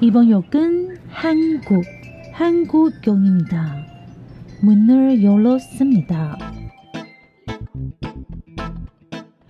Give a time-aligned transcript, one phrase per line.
[0.00, 1.84] 이번 역은 한국,
[2.32, 3.76] 한국역입니다.
[4.62, 6.38] 문을 열었습니다.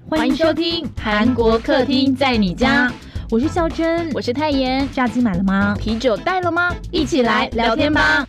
[0.09, 2.93] 欢迎收听韩国客厅在你家，
[3.31, 4.89] 我是孝珍，我是泰妍。
[4.93, 5.77] 炸鸡买了吗？
[5.79, 6.75] 啤酒带了吗？
[6.91, 8.27] 一起来聊天吧。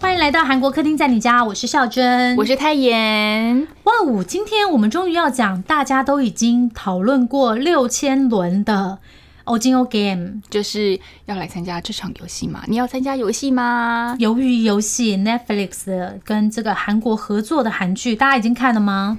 [0.00, 3.66] 欢迎来到韩国客厅在你家，我是孝珍，我是泰妍。
[3.84, 8.98] 哇哦，今天我们终于要讲大家都已经讨论过六千轮的
[9.49, 12.61] Ojino Game，就是要来参加这场游戏吗？
[12.67, 14.15] 你要参加游戏吗？
[14.19, 19.17] 鱿鱼游戏 Netflix 的跟这个韩国合作的韩剧，大家已经看了吗？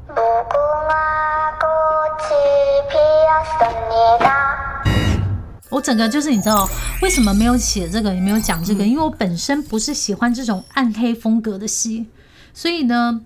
[5.68, 6.68] 我整个就是你知道
[7.02, 12.06] 为什么没有写这个，也没有讲这个，因为我本身不是喜欢这种暗黑风格的戏，
[12.54, 13.20] 所以呢，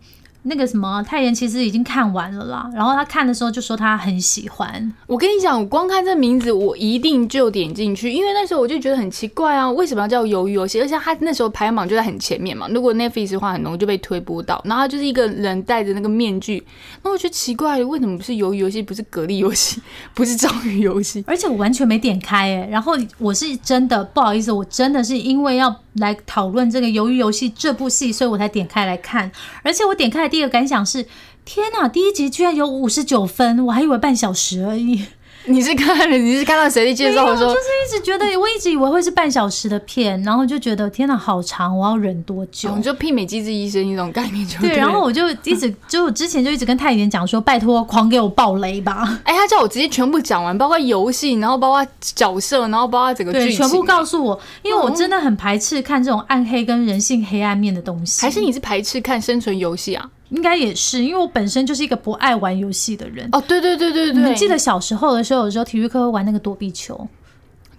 [0.44, 2.70] 那个什么泰妍其实已经看完了啦。
[2.74, 10.80] 然后他看的时候就说他很喜欢，我跟你讲，我光看这名字，我一定就点进去，因为那时候我就觉得很奇怪啊，为什么要叫鱿鱼游戏？
[10.80, 12.68] 而且他那时候排行榜就在很前面嘛。
[12.68, 14.60] 如果 Netflix 的话，很容易就被推播到。
[14.64, 16.64] 然后他就是一个人戴着那个面具，
[17.02, 19.80] 那我觉得奇怪，为什么不是鱿鱼游戏，不是蛤蜊游戏，
[20.14, 21.24] 不是章鱼游戏？
[21.26, 22.68] 而且我完全没点开哎。
[22.70, 29.30] 然后我是真的不好意思，我真的是因为要来讨论这个鱿鱼游戏这部戏，所以我才点开来看。
[29.62, 31.06] 而且我点开的第一个感想是。
[31.46, 31.86] 天哪！
[31.86, 35.04] 第一集居然有五十九分，我还以为半小时而已。
[35.46, 37.26] 你是看你是看到谁的介绍？
[37.36, 42.70] 说就是一直觉得，我一直以为会是半小时的片，然后就觉得天呐，好长，我要忍多久？
[42.78, 44.76] 就媲美机智医生那种概念，就对。
[44.76, 49.20] 然后我就一直就之前就一直跟太妍讲说，拜托，狂给我爆雷吧！
[49.24, 58.22] 哎，他叫我直接全部讲完，包括游戏，然后包括角色，然后包括整个剧情，全部告诉我，因为我真的很排斥看这种暗黑跟人性黑暗面的东西。
[58.22, 60.08] 还是你是排斥看生存游戏啊？
[60.34, 63.28] 应该也是，因为我本身就是一个不爱玩游戏的人。
[63.32, 67.08] 哦，对对对对对，你们记得小时候的时候，有时候体育课会玩那个躲避球。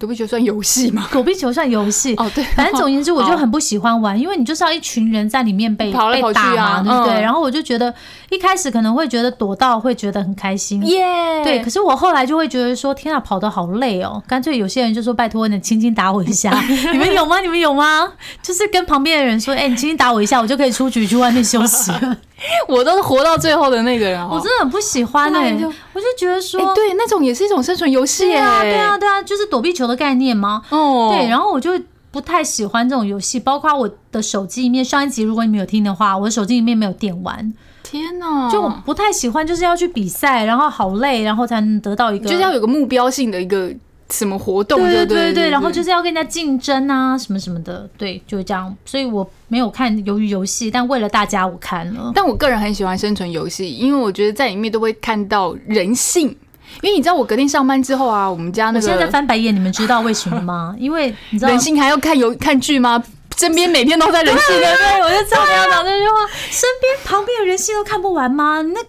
[0.06, 1.08] 躲避球算游戏吗？
[1.12, 2.44] 躲避球算游戏哦，对。
[2.56, 5.94] 反正总言之，我就很不喜欢玩，因为你就是要一群人在里面被被
[6.32, 7.20] 打嘛，对不对？
[7.22, 7.92] 然后我就觉得
[8.30, 11.44] 一开始可能会觉得躲到会觉得很开心，耶。
[11.44, 14.22] 对，可是我后来就会觉得说，天啊，跑得好累哦。
[14.28, 16.52] 干脆有些人就说，拜托你轻轻打我一下。
[16.94, 17.40] 你们有吗？
[17.40, 18.14] 你们有吗？
[18.44, 21.92] 就是跟旁边的人说，哎，你轻轻打我一下，我就可以出局去外面休息。
[22.68, 25.56] 我都是活到最后的那个人，我真的很不喜欢哎，
[25.94, 30.62] 我就觉得说，对，那种也是一种生存游戏啊，对啊，对啊，就是躲避球的概念吗？
[30.70, 31.72] 哦，对，然后我就
[32.12, 37.54] 不太喜欢这种游戏，包括我的手机里面，上一集如果你们有听的话，我的手机里面没有电玩。
[37.84, 43.72] 天哪，就我不太喜欢，就是要去比赛，然后好累，然后才能得到一个，就是要有个目标性的一个。
[44.12, 44.80] 什么活动？
[44.80, 48.72] 对对对对，然后就是要跟人家竞争啊，什么什么的，对，就是这样。
[48.86, 52.12] 所以我没有看鱿鱼游戏，但为了大家我看了。
[52.14, 56.38] 但我个人很喜欢生存游戏，因为我觉得在里面都会看到人性。
[56.86, 60.76] 因为你知道，我隔天上班之后啊，我们家那个我现在在翻白眼，你们知道为什么吗？
[60.78, 63.04] 因为你知道人性还要看有看剧吗？
[63.36, 66.16] 身边每天都在人性，对对，我就知道你要讲这句话。
[66.52, 68.62] 身边旁边的人性都看不完吗？
[68.62, 68.80] 那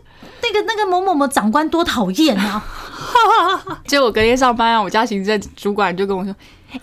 [0.43, 2.63] 那个那个某某某长官多讨厌啊！
[3.89, 6.35] 结果隔天上班啊，我家行政主管就跟我说
[6.73, 6.81] ：“哎，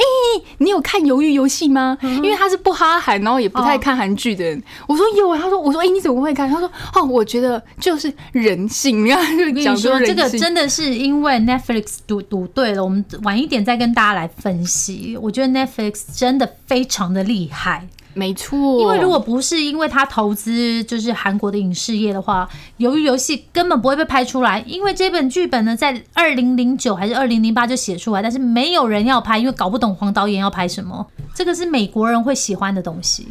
[0.60, 1.98] 你有看《鱿鱼游戏》吗？
[2.02, 12.84] 因为他是不哈韩，然后也不太看韩剧的人。”我说：“有。”他说：“我说，哎，你怎么会看？”他说：“哦，我觉得就是人性。”你看，就讲说这个真的是因为 Netflix 赌赌对了。
[12.84, 15.18] 我们晚一点再跟大家来分析。
[15.22, 17.88] 我觉得 Netflix 真的非常的厉害。
[18.14, 22.48] 没错，因为如果不是因为他投资就是韩国的影视业的话，
[22.78, 24.64] 由于游戏根本不会被拍出来。
[24.68, 31.06] 因为这本剧本呢，在二零零九还是二零零八就写出来，但是没有人要拍，因为搞不懂黄导演要拍什么。
[31.34, 33.28] 这个是美国人会喜欢的东西，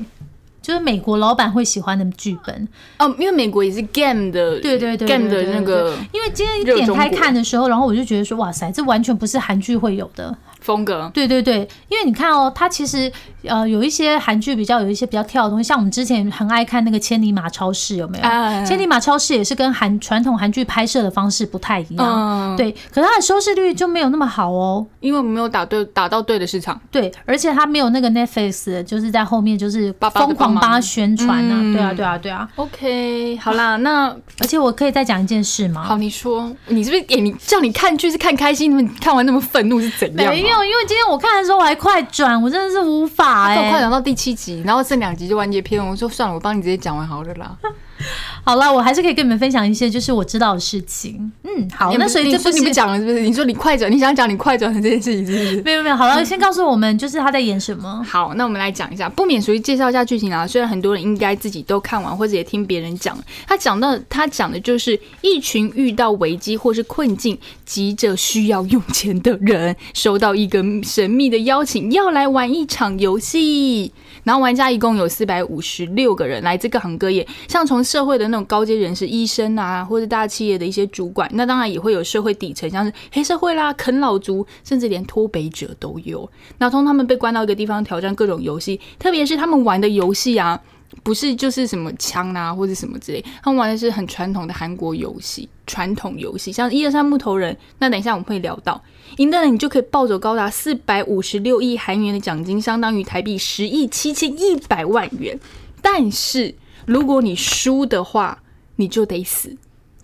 [0.62, 2.68] 就是美国老板会喜欢的剧本
[2.98, 3.14] 哦。
[3.18, 5.94] 因为美国也是 game 的，对对对，game 的那个。
[6.12, 10.34] 因为今天一点开看的时候，然后我就觉得说，哇塞，这完全不是韩剧会有的。
[10.60, 13.10] 风格对对对，因为你看哦，它其实
[13.42, 18.24] 呃有一些韩剧比较有一些比较跳的东西，像我们之前很爱看那个《千里马超市》，有没有？
[18.64, 22.70] 《千里马超市》也是跟韩传统韩剧拍摄的方式不太一样，对。
[22.92, 26.80] 可是它的收视率就没有那么好哦，因为我们没有打对打到对的市场。
[26.92, 32.48] 对，而且它没有那个 Netflix，就是在后面就是疯狂帮宣传啊，对啊对啊对啊。
[32.56, 34.06] OK，好啦，那
[34.40, 35.82] 而且我可以再讲一件事吗？
[35.82, 40.32] 好，你说，你是不是也你叫你看剧是看开心，你看完那么愤怒是怎样？
[40.32, 45.84] 没有因为今天我看的时候我还快转，我真的是无法哎，快转到第七集，然后剩两集就完结篇。
[45.84, 47.56] 我说算了，我帮你直接讲完好了啦。
[48.44, 51.30] 好了，我还是可以跟你们分享一些就是我知道的事情。
[51.44, 53.20] 嗯，好，那所以你这不是你不讲了是不是？
[53.20, 55.62] 你说你快转，你想讲你快转的这件事情是不是？
[55.62, 58.02] 没有没有，好了，先告诉我们就是他在演什么。
[58.04, 60.44] 好，那我们来讲一下，不免俗介绍一下剧情啊。
[60.44, 63.16] 虽然很多人应该自己都看完，或者也听别人讲，
[63.46, 73.92] 他讲到他讲的就是一群遇到危机或是困境，急着需要用钱的人，收到一个神秘的邀请，要来玩一场游戏。
[74.24, 86.28] 然后玩家一共有四百五十六个人，来自各行各业，像从社会的那种高阶人士、医生啊，或者大企业的一些主管，那当然也会有社会底层，像是黑社会啦、啃老族，甚至连脱北者都有。
[86.58, 90.60] 那通他们被关到一个地方挑战各种游戏，特别是他们玩的游戏啊，
[91.02, 97.56] 不是就是什么枪啊或者什么之类，他们玩的是很传统的韩国游戏，传统游戏像一二三木头人。
[97.78, 98.82] 那等一下我们会聊到，
[99.16, 105.38] 赢的人你就可以抱走高达四百五十六亿韩元的奖金，相当于台币十亿七千一百万元。
[105.80, 106.54] 但是
[106.86, 108.42] 如果你输的话，
[108.76, 109.56] 你就得死。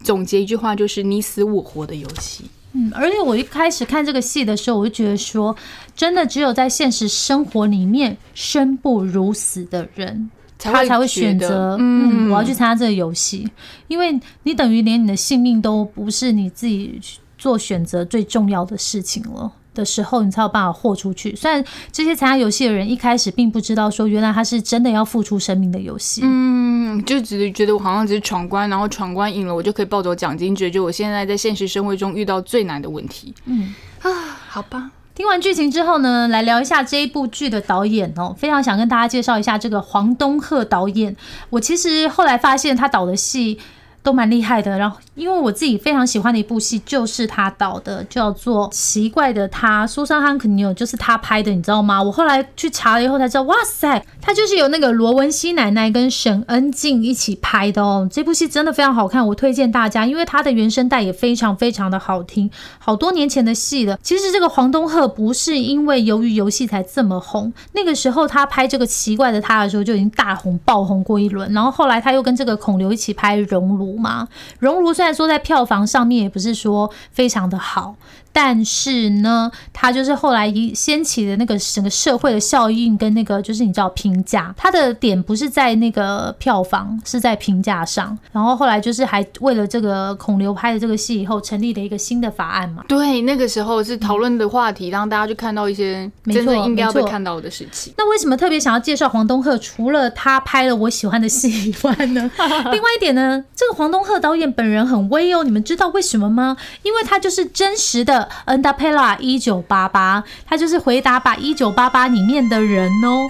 [0.03, 2.45] 总结一句话就是你死我活的游戏。
[2.73, 5.57] 嗯，而且我一开始看这个戏的时候，我就觉得说，
[5.97, 13.49] 真的只有在现实生活里面生不如死的人，他才会选择，嗯，我要去参加这个游戏，
[13.87, 17.01] 因为你等于连你的性命都不是你自己
[17.37, 21.37] 做选择最重要的事情了的时候，你才有办法豁出去。
[21.37, 33.33] 虽然这些参加游戏的人一开始并不知道说，原来他是真的要付出生命的游戏，嗯，就只是觉得我好像只是闯关，然后闯关赢了，我就可以抱走奖金，解决我现在在现实生活中遇到最难的问题。
[33.45, 33.73] 嗯。
[34.03, 34.11] 啊，
[34.49, 41.17] 好吧，听完剧情之后呢，来聊一下这一部剧的导演哦，非常想跟大家介绍一下这个黄东赫导演。
[41.51, 43.59] 我其实后来发现他导的戏
[44.09, 52.03] 都蛮厉害的，然后因为我自己非常喜欢的一部戏就是他导的，叫做《奇怪的他》，苏珊·汉肯尼尔就是他拍的，你知道吗？
[52.03, 58.09] 我后来去查了以后才知道，哇塞，他就是由那个罗文熙奶奶跟沈恩静一起拍的哦。
[58.11, 63.99] 这部戏真的非常好看，我推荐大家，因为他的原声带也非常非常的好听，好多年前的戏了。
[64.03, 74.29] 其实这个黄东赫不是因为鱿鱼游戏才这么红，那个时候他拍这个奇怪的他的时候就已经大红爆红过一轮，然后后来他又跟这个孔刘一起拍《熔炉》嘛，
[74.59, 77.97] 《熔炉》虽然说在票房上面也不是说非常的好。
[78.41, 88.17] 但是呢，他就是后来一掀起的那个整个社会的效应跟那个就是你知道评价，他的点不是在那个票房，是在评价上。
[88.31, 92.85] 然后后来就是还为了这个孔刘拍的这个戏以后，成立了一个新的法案嘛。
[92.87, 97.93] 对，那个时候是讨论的话题，让大家去看到一些真正应该要被看到的事情。
[97.99, 99.59] 那为什么特别想要介绍黄东赫？
[99.59, 102.31] 除了他拍了我喜欢的戏以外呢？
[102.71, 106.57] 另外一点呢，这个黄东赫导演本人很威哦，你们知道为什么吗？
[106.85, 108.28] 因为他就是真实的。
[108.47, 113.29] Angela 一九八八，他就是回答把一九八八里面的人哦。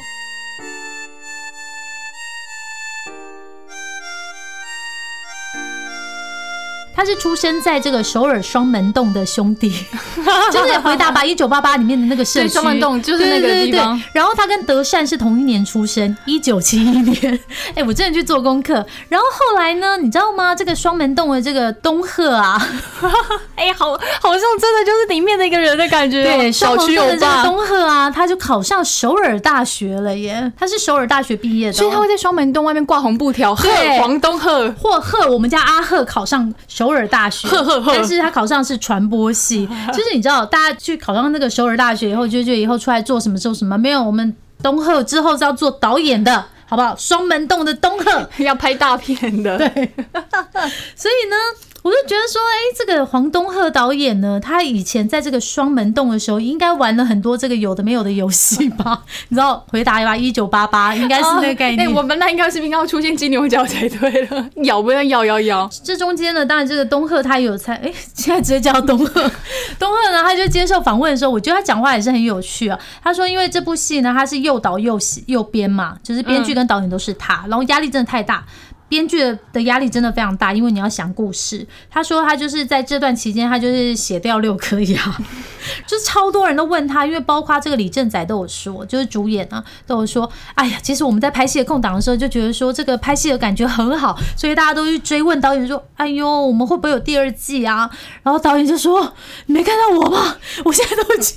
[6.98, 9.70] 他是出生在这个首尔双门洞的兄弟，
[10.50, 14.02] 就是回答吧一九八八里面的那个社区，双门洞就是那个地方。
[14.12, 17.40] 然后他跟德善是同一年出生，一九七一年。
[17.76, 18.84] 哎，我真的去做功课。
[19.08, 20.52] 然后后来呢，你知道吗？
[20.56, 22.60] 这个双门洞的这个东赫啊，
[23.54, 26.24] 哎，好，好像真的就是里面的一个人的感觉。
[26.24, 27.12] 对，小区欧巴。
[27.12, 30.52] 这个东赫啊，他就考上首尔大学了耶。
[30.58, 33.68] 他是首尔大学毕业的，所以他会在双门洞外面挂红布条，贺
[34.00, 36.87] 黄东赫或贺我们家阿赫考上首。
[36.88, 37.46] 首尔大学，
[37.86, 39.66] 但是他考上是传播系。
[39.92, 43.76] 就是你知道，大家去考上那个首尔大学以后，就就以后出来做什么做什么？
[43.76, 46.94] 没有，我们东赫之后是要做导演的，好不好？
[46.96, 49.68] 双门洞的东赫 要拍大片的，对。
[50.96, 51.36] 所以呢。
[51.82, 59.02] 我就觉得说，哎，这个黄东赫导演呢，他以前在这个双门洞的时候，应该玩了很多这个有的没有的游戏吧？
[59.28, 61.88] 你知道，回答一吧，一九八八应该是那个概念。
[61.88, 65.70] 哎，我们那应该是应该要出现金牛角才对了，咬不要咬咬咬。
[65.84, 69.22] 这中间呢，当然这个东赫他有猜，哎，现在直接叫东赫。
[69.78, 72.78] 东赫呢，他就接受访问的时候，我觉得他讲话也是很有趣啊。
[73.02, 78.44] 他说，因为这部戏呢，他是又导又写又编嘛，就是编剧跟导演都是他，然后压力真的太大。
[78.88, 81.66] 编剧的压力真的非常大，因为你要想故事。
[81.90, 85.16] 他说他就是在这段期间，他就是写掉六颗牙，
[85.86, 97.90] 就是超多人都问他，因为包括这个李正宰都有说，就是主演啊都有说，哎呀，其实我们在拍戏的空档的时候就觉得说这个拍戏的感觉很好，所以大家都去追问导演说，哎呦，我们会不会有第二季啊？
[98.22, 99.12] 然后导演就说，
[99.46, 100.36] 你没看到我吗？
[100.64, 101.34] 我现在都已经。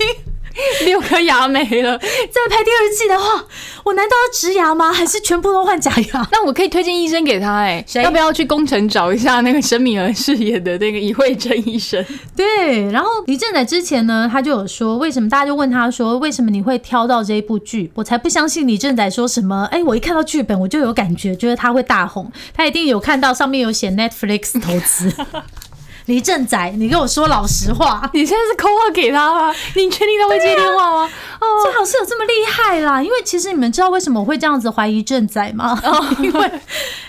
[0.86, 1.98] 六颗牙没了。
[1.98, 2.08] 再
[2.50, 3.46] 拍第二季的话，
[3.84, 4.92] 我难道要植牙吗？
[4.92, 6.28] 还是全部都换假牙？
[6.32, 12.04] 那我可以推荐医生给他哎、谁要不要去工程找一下那个申敏儿饰演的那个尹慧珍医生？
[12.36, 17.92] 对，然后李正宰之前呢，他就有说，为什么大家就问他说，为什么你会挑到这一部剧？
[17.96, 25.14] 我才不相信李正宰说什么，哎，我一看到剧本我就有感觉，觉得他会大红，他一定有看到上面有写 Netflix 投资。
[26.12, 29.56] 李正宰，你跟我说老实话， 你现在是扣号给他吗？
[29.76, 31.10] 你确定他会接电话吗？
[31.40, 33.02] 哦，这好是有这么厉害啦！
[33.02, 35.82] 因为其实你们知道为什么我会这样子怀疑正宰吗？
[36.20, 36.52] 因为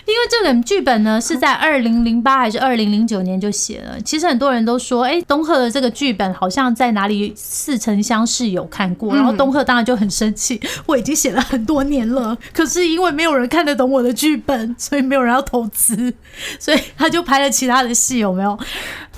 [0.04, 4.00] 因为这本剧本呢是在二零零八还是二零零九年就写了。
[4.02, 9.12] 其实很多人都说，哎、东赫的这个剧本好像在哪里似曾相识，有看过。
[9.16, 16.14] 然后东赫当然就很生气，我已经写了很多年了，可是因为没有人看得懂我的剧本，所以没有人要投资，
[16.61, 18.59] 所以他就拍了其他的戏，有没有？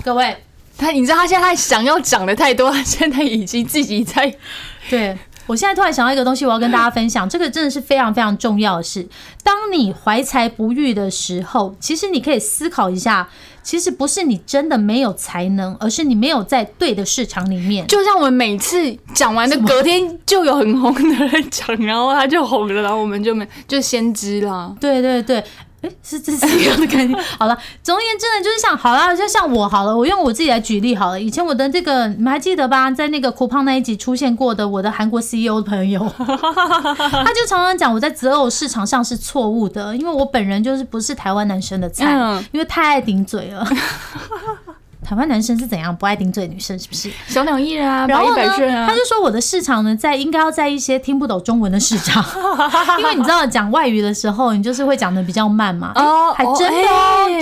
[0.03, 0.35] 各位，
[0.77, 4.33] 他你知道他现在想要讲的太多，他现在已经自己在
[4.89, 5.17] 对
[5.47, 9.07] 我现在突然想到一个东西，我要跟大家分享，这个真的是非常非常重要的事。
[9.43, 13.29] 当你怀才不遇的时候，其实你可以思考一下，
[13.61, 17.85] 其实不是你真的没有才能，而是你没有在对的市场里面。
[17.85, 24.75] 就像我们每次讲完的隔天就有很红的人讲，然后他就红了，然后我们就没就先知啦。
[24.79, 25.43] 对对对。
[25.85, 27.23] 哎，是这是一样的概念。
[27.37, 31.21] 好了，总而言之呢，就是像好了，就像我好了，我用我自己来举例好了。
[31.21, 32.89] 以前我的这个你们还记得吧？
[32.91, 43.67] 在那个酷胖那一集出现过的我的韩国 CEO 的朋友， 他就常常讲我在择偶市场上是错误的，因为我本人就是不是台湾男生的菜，嗯因为太爱顶嘴了。
[45.05, 47.09] 台湾男生是怎样不爱顶嘴女生是不是？
[47.27, 52.25] 小鸟依人啊，然后呢，他，就说我的市场呢，在应该要在一些听不懂中文的市场，
[52.99, 55.91] 因为你知道讲外语的时候，你就是会讲的比较慢嘛。
[55.95, 56.87] 哦还真的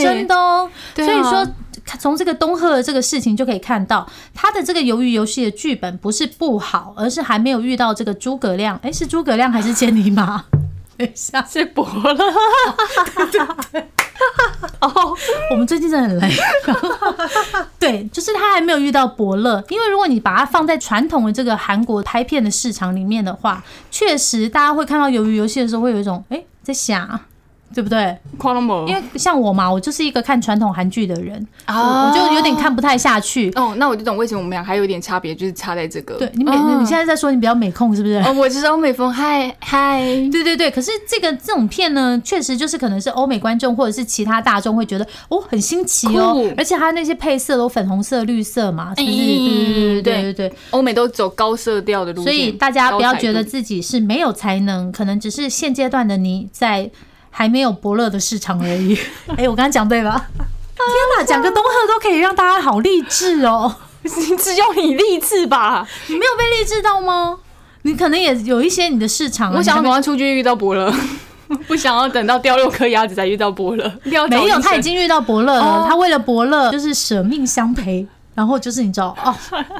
[0.03, 1.47] 真的所以说。
[1.99, 8.79] 从这个东赫的这个事情就可以看到，他的这个鱿鱼游戏的剧本不是不好，而是还没有遇到这个诸葛亮。
[8.81, 10.45] 哎，是诸葛亮还是千里马？
[10.95, 12.15] 等一下，是博了。
[14.81, 15.15] 哦，
[15.51, 16.35] 我们最近真的很累。
[17.79, 27.19] 对，就是他还没有遇到伯乐，因为如果你把它放在传统的这个韩国拍片的市场里面的话，确实大家会看到鱿鱼游戏的时候会有一种哎、在想，
[27.73, 28.17] 对不对？
[28.87, 33.51] 因为像我嘛，我就是一个看传统韩剧的人，啊我我就有点看不太下去。
[33.55, 36.15] 哦，那我就懂为什么我们俩还有一点差别，就是差在这个。
[36.15, 38.15] 对你美，哦你现在在说你比较美控是不是？
[38.25, 40.01] 哦，我就是欧美风，嗨嗨。
[40.31, 49.13] 对对对，可是这个这种片呢，确实就是可能是欧美观众或者是其他大众会觉得哦很新奇哦酷，而且它那些配色都粉红色、绿色嘛，是不是？
[49.13, 50.53] 哎对对对对对对。
[50.71, 56.89] 欧美都走高色调的路线，所以大家不要觉得自己是没有才能，可能只是现阶段的你在
[57.35, 58.95] 还没有伯乐的市场而已。
[59.35, 60.27] 哎、我刚刚讲对吧？
[60.75, 60.85] 天
[61.17, 63.75] 哪，讲个东赫都可以让大家好励志哦！
[64.03, 65.87] 只有你励志吧。
[66.07, 67.39] 你没有被励志到吗？
[67.81, 70.93] 你可能也有一些你的市场啊，我想要赶快出去遇到伯乐，
[71.67, 73.91] 不想要等到掉六颗牙齿才遇到伯乐。
[74.03, 75.61] 没没有，他已经遇到伯乐了。
[75.61, 78.05] 哦他为了伯乐，就是舍命相陪。
[78.35, 79.33] 然后就是你知道哦，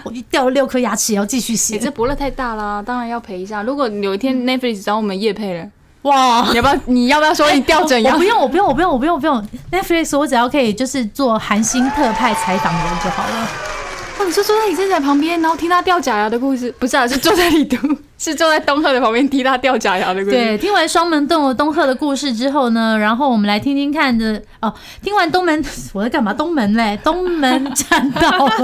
[0.06, 3.64] 我掉了六颗牙齿也要继续写欸、这伯乐太大啦，当然要赔一下。
[3.64, 5.68] 如果有一天 Netflix 找我们叶配了，
[6.04, 6.46] 哇！
[6.52, 6.76] 你要不要？
[6.86, 8.24] 你要不要说你掉整牙我不？
[8.24, 9.48] 用，我不用，我不用，我不用，我不用。
[9.72, 13.73] Netflix 我只要可以就是做韩星特派采访人就好了。
[14.20, 20.32] 哦，你是坐在李正仔旁边，然后听他掉假牙的故事，不是啊，是坐在李东， 是坐在东赫的旁边听他掉假牙的故事。
[20.32, 24.74] 对，听完双门洞和东赫的故事之后呢，然后我们来听听看的哦。
[25.02, 26.34] 听完东门，我在干嘛？
[26.34, 28.56] 东门嘞， 东门站到了。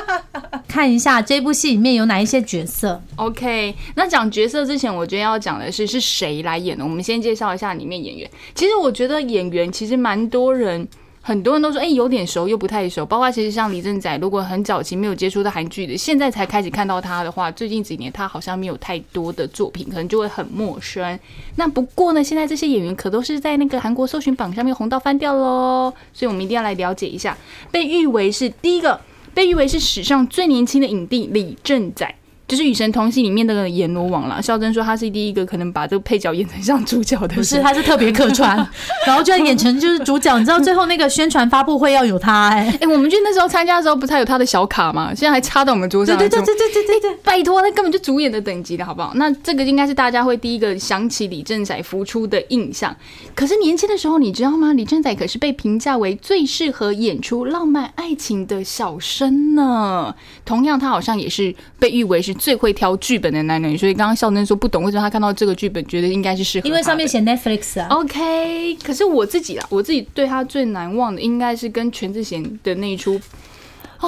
[0.66, 3.00] 看一下这部戏里面有哪一些角色。
[3.16, 6.82] OK，那讲角色之前，我觉得要讲的是是谁来演的。
[6.84, 8.30] 我们先介绍一下里面演员。
[8.54, 10.86] 其实我觉得演员其实蛮多人。
[11.26, 21.18] 很多人都说，哎、有点熟又不太熟，包括其实像李正宰，如果很早期没有接触到韩剧的，现在才开始看到他的话，最近几年他好像没有太多的作品，可能就会很陌生。
[21.56, 27.36] 那不过呢，现在这些演员可都是在那个韩国搜寻榜上面红到翻掉喽，所以我们一定要来了解一下。
[27.72, 29.00] 被誉为是第一个，
[29.34, 32.14] 被誉为是史上最年轻的影帝李正宰。
[32.48, 34.40] 就是《与神同行》里面的阎罗王了。
[34.40, 38.56] 肖珍说他是第一个可能把这个配角演成像主角的，不是，他是特别客串，
[39.06, 40.38] 然后居然演成就是主角。
[40.38, 45.08] 你知道最后那个宣传发布会要有他哎、哎、我们去那时候参加的时候，不是还有他的小卡吗？
[45.08, 46.16] 现在还插在我们桌上。
[46.16, 49.10] 对对对对对对对、拜托，那根本就主演的等级的好不好？
[49.16, 52.94] 那这个应该是大家会第一个想起李正宰浮出的印象。
[53.34, 54.72] 可是年轻的时候，你知道吗？
[54.72, 60.14] 李正宰可是被评价为最适合演出浪漫爱情的小生呢。
[60.44, 62.35] 同样，他好像也是被誉为是。
[62.38, 63.76] 最会挑剧本的男人。
[63.76, 73.20] 所以刚刚孝珍说不懂为什么他看到这个剧本，觉得应该是适合，因为上面写 Netflix 啊，OK，可是我自己啊，我自己对他最难忘的应该是跟全智贤的那一出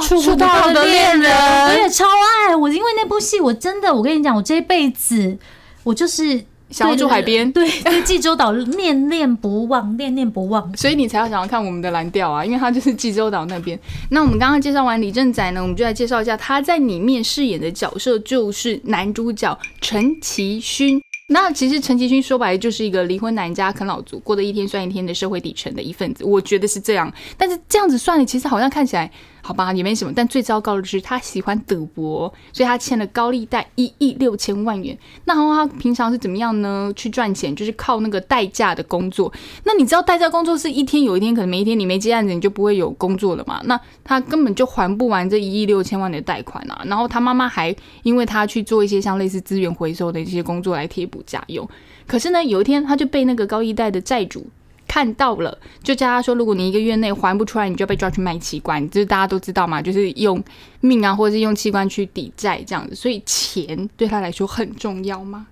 [0.02, 2.54] 触触到的恋恋人人，我也超爱。
[2.54, 5.36] 我因为那部戏，我真的，我跟你讲，我这一辈子，
[5.82, 10.76] 我就是想要住海边对对济州岛念念不忘，念念不忘。
[10.76, 13.78] 所以你才要想要看我们的蓝调啊，因为它就是济州岛那边。
[14.10, 21.00] 那我们刚刚介绍完李正宰呢，我们就来介绍一下他在里面饰演的角色，就是男主角陈其勋。
[21.30, 27.12] 那其实陈其勋说白了就是一个离婚男家啃老族，过得一天算一天的社会底层的一份子，我觉得是这样。
[27.36, 29.10] 但是这样子算了，其实好像看起来
[29.48, 30.12] 好吧也没什么。
[30.14, 34.94] 但最糟糕的是他喜欢赌博，所以他欠了高利贷一亿六千万元。
[35.24, 36.92] 那然后他平常是怎么样呢？
[36.94, 39.32] 去赚钱就是靠那个代驾的工作。
[39.64, 43.58] 那你知道代驾工作是一天有一天可能每一天你没接案子你就不会有工作了嘛？
[43.64, 46.82] 那他根本就还不完这一亿六千万的贷款啊！
[46.84, 51.66] 然后他妈妈还因为他去做一些像类似资源回收的一些工作来贴补家用。
[52.06, 54.46] 可是呢，有一天他就被那个高利贷的债主
[54.88, 58.84] 看到了，就叫他说，如果你一个月内还不出来，你就要被抓去卖器官。
[58.90, 60.42] 就是大家都知道嘛，就是用
[60.80, 62.94] 命啊，或者是用器官去抵债这样子。
[62.94, 65.46] 所以钱对他来说很重要嘛。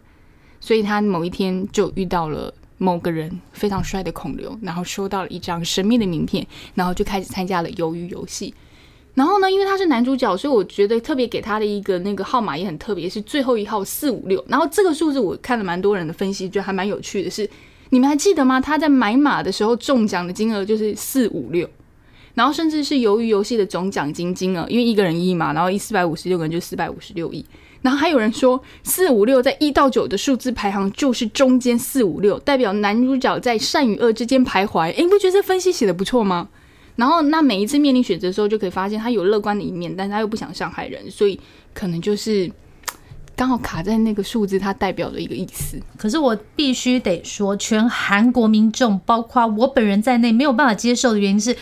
[0.58, 8.52] 所以他某一天就遇到了某个人非常帅的孔刘，然后收到了一张神秘的名片，然后就开始参加了鱿鱼游戏。
[9.14, 14.44] 然后呢，因为他是男主角，所以我觉得特别给他的一个那个号码也很特别，是最后一号四五六。
[14.48, 17.48] 然后这个数字我看了蛮多人的分析，觉得还蛮有趣的是，
[17.90, 18.60] 你们还记得吗？
[18.60, 21.68] 他在买马的时候中奖的金额就是四五六。
[22.34, 27.42] 然后甚至是由于游戏的总奖金金额，因为一个人一亿嘛，然后一四百五十六个人就四百五十六亿。
[27.80, 34.92] 然后还有人说四五六在一到九的数字排行就是中间四五六，代表男主角在善与恶之间徘徊。
[34.92, 36.48] 诶，你不觉得这分析写的不错吗？
[36.96, 41.38] 然后那每一次面临选择的时候，就可以发现他有乐观的一面，但是他又不想伤害人，所以
[41.72, 42.50] 可能就是
[43.36, 45.78] 刚好卡在那个数字它代表的一个意思。
[45.96, 51.56] 可是我必须得说，全韩国民众，包括我本人在内，没有办法接受的原因是。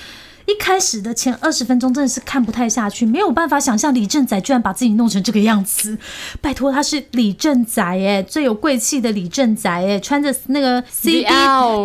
[0.47, 5.97] 一开始的前二十分钟真的是看不太下去，没有办法想象李正宰居然把自己弄成这个样子。
[6.41, 11.25] 拜托，他是李正宰哎，最有贵气的李正宰哎，穿着那个 CD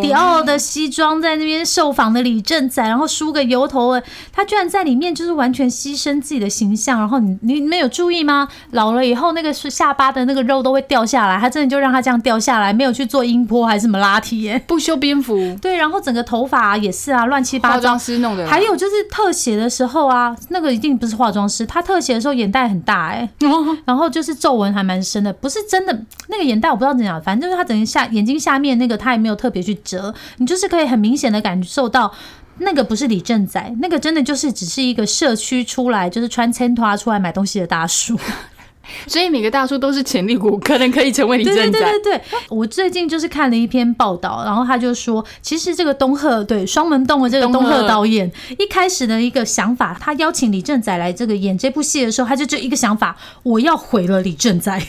[0.02, 7.00] 迪奥的西装在那边受访的李正宰，然后梳个油头哎，他居然在里面就是完全牺牲自己的形象。
[7.00, 8.50] 然后你你没有注意吗？
[8.72, 14.62] 老了以后那个是下巴的那个肉都会掉下来，他真的就让他这样掉下来，没有去做音波还是什么拉提耶？
[14.68, 18.00] 不修边幅，对，然后整个头发、啊、也是啊，乱七八糟化妆。
[18.00, 18.49] 师弄的啦。
[18.50, 23.30] 还有就是特写的时候啊，那个一定不是化妆师，他特写的时候眼袋很大哎、
[23.86, 32.12] 然后就是皱纹还蛮深的，不是真的那个眼袋我不知道怎么讲，反正就是他整个下眼睛下面那个他也没有特别去遮，你就是可以很明显的感受到。
[32.62, 38.20] 那个不是李正宰，那个真的就是只是一个社区出来，就是穿千拖出来买东西的大叔。
[39.08, 41.80] 所以每个大叔都是潜力股，可能可以成为李对对正宰。
[41.80, 54.82] 对对对，我最近就是看了一篇报道，然后他就说，其实这个东赫对双门洞的这个东东赫赫导演一开始的一个想法，他邀请李正宰来这个演这部戏的时候，他就这一个想法，我要毁了李正宰。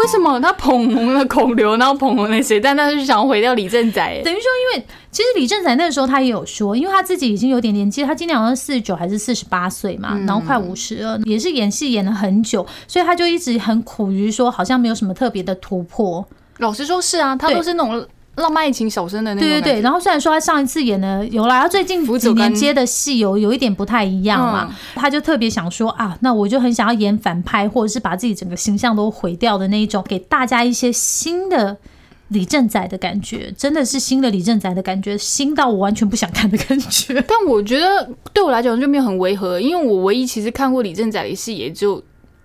[0.00, 2.60] 为什么他捧红了孔刘，然后捧红了谁？
[2.60, 4.20] 但他是想要毁掉李正宰。
[4.24, 16.26] 等于说，因为其实李正宰那个时候他也有说，因为他自己已经有点年纪，他今年好像四十九还是四十八岁嘛，然后快五十了，也是演戏演了很久，所以他就一直很苦于说好像没有什么特别的突破。
[16.58, 31.78] 老实说，是啊，他都是那种浪漫爱情小生的那种对对对，然后虽然说他上一次演的有啦，他最近几年接的戏有有一点不太一样嘛，嗯他就特别想说啊，那我就很想要演反派，或者是把自己整个形象都毁掉的那一种，给大家一些新的。
[32.28, 37.12] 李正宰的感觉，真的是新的李正宰的感觉，新到我完全不想看的感觉。
[37.28, 42.02] 但我觉得对我来讲就没有很违和，因为我唯一其实看过李正宰的戏，也就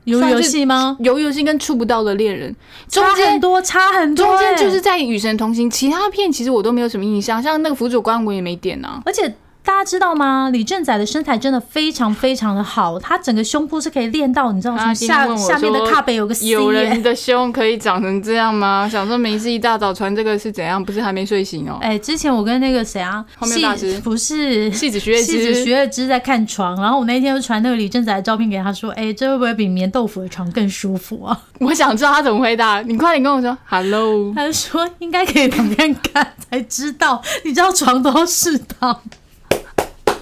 [0.07, 0.95] 有游戏吗？
[1.03, 2.55] 《鱿鱼游戏》跟《触不到的恋人》，
[2.93, 9.01] 中间多，差很多、中间欸就是在《与神同行》，其他片其实我都没有什么印象，像那个《辅佐官》我也没点啊。
[9.05, 9.35] 而且
[9.67, 10.49] 大家知道吗？
[10.53, 14.93] 李正仔的身材真的非常非常的好，他整个胸部是可以练到，你知道吗？
[14.93, 18.87] 下下面的说卡背有个 C，有人的胸可以长成这样吗？
[18.89, 20.81] 想说没事一大早穿这个是怎样？
[20.81, 21.79] 不是还没睡醒哦？
[21.81, 31.37] 哎、之前我跟那个谁啊，后面大师戏不是戏子徐月戏子徐之，月之在看床，然后我那天就传那个李正仔的照片给他说，哎、这会不会比棉豆腐的床更舒服啊？
[31.59, 32.81] 我想知道他怎么回答。
[32.83, 34.33] 你快点跟我说 “hello”。
[34.33, 39.01] 他就说应该可以躺看看才知道，你知道床都要试躺。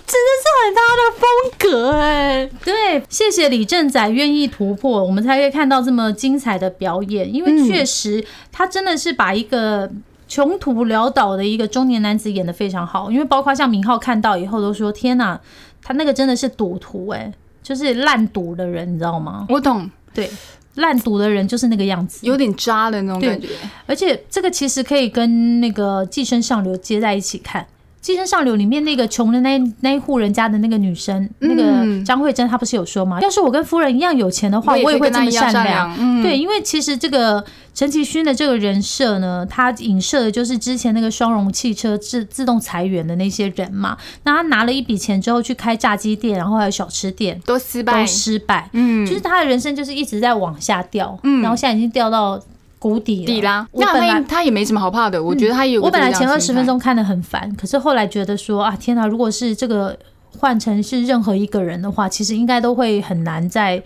[0.08, 1.26] 真的是很他的风
[1.58, 7.34] 格哎、对，谢谢李正宰愿意突破，我们才可以看到这么精彩的表演。
[7.34, 9.90] 因为确实，他真的是把一个
[10.28, 13.12] 穷途潦倒的一个中年男子演的非常好。
[13.12, 15.40] 因为包括像明浩看到以后都说：“天哪，
[15.82, 19.48] 他那个真的是赌徒哎、就是烂赌的人，你知道吗？
[19.50, 20.30] 我懂，对，
[20.76, 22.28] 烂赌的人就是那个样子。
[22.28, 23.50] 有点渣的那种感觉。
[23.88, 27.64] 而且这个其实可以跟那个《寄生上流》接在一起看。
[28.06, 33.20] 《寄生上流》里面那个穷的那那一户人家的那个女生，那个嗯张慧珍，她不是有说吗？
[33.20, 35.92] 要是我跟夫人一样有钱的话，我也会这么善良。
[35.98, 43.98] 嗯，对，因为其实这个陈其勋的这个人设呢，他影射的就是之前那个双荣汽车自自动裁员的那些人嘛。
[44.22, 48.06] 那他拿了一笔钱之后去开炸鸡店，然后还有小吃店，都失败都。
[48.06, 48.70] 失败。
[48.74, 52.40] 嗯，就是他的人生就是一直在往下掉，然后现在已经掉到
[52.80, 53.26] 谷底。
[53.26, 53.68] 底啦。
[53.74, 59.08] 那我本来他他也没什么好怕的，我觉得他也有我本来前二十分钟看的很烦，可是后来觉得说啊，天哪！
[59.08, 59.98] 如果是这个
[60.38, 63.82] 换成是任何一个人的话，其实应该都会很难再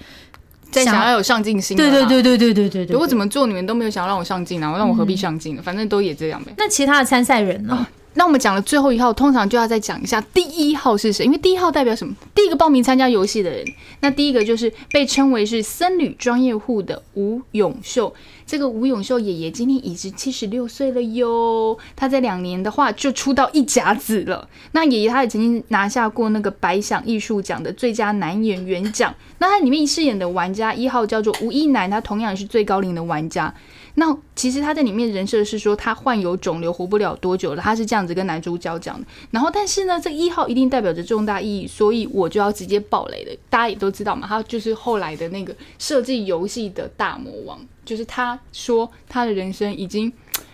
[0.71, 1.77] 在想要有上进心。
[1.77, 2.05] 对对。
[2.05, 2.93] 对对对对对对。
[2.93, 3.23] 如果怎么？
[3.23, 5.61] 么做你们都没有想要让我上进啊，让我何必上进呢？
[5.61, 6.53] 反正都也这样呗。
[6.57, 7.85] 那其他的参赛人呢？
[8.15, 12.13] 那我们讲了最后一号，通常就要再讲一下第一号是谁，因为第一号代表什么？
[12.35, 13.65] 第一个报名参加游戏的人，
[14.01, 18.13] 那第一个就是被称为是僧侣专业户的吴永秀。
[18.45, 24.49] 这个吴永秀爷爷今年已经七十六岁了哟，他在两年的话就出道一甲子了。
[24.71, 29.13] 那爷爷他也曾经拿下过那个百想艺术奖的最佳男演员奖。
[29.37, 33.53] 那他里面饰演的玩家一号叫做吴一男，他同样也是最高龄的玩家。
[33.99, 39.05] 那其实他在里面人设是说他患有肿瘤活不了多久了，他是这样子跟男主角讲的。
[39.29, 43.37] 然后但是呢，这一号一定代表着重大意义，所以我就要直接爆雷了。
[43.49, 50.11] 大家也都知道嘛，他就是后来的那个设计游戏的大魔王，就是他说他的人生已经。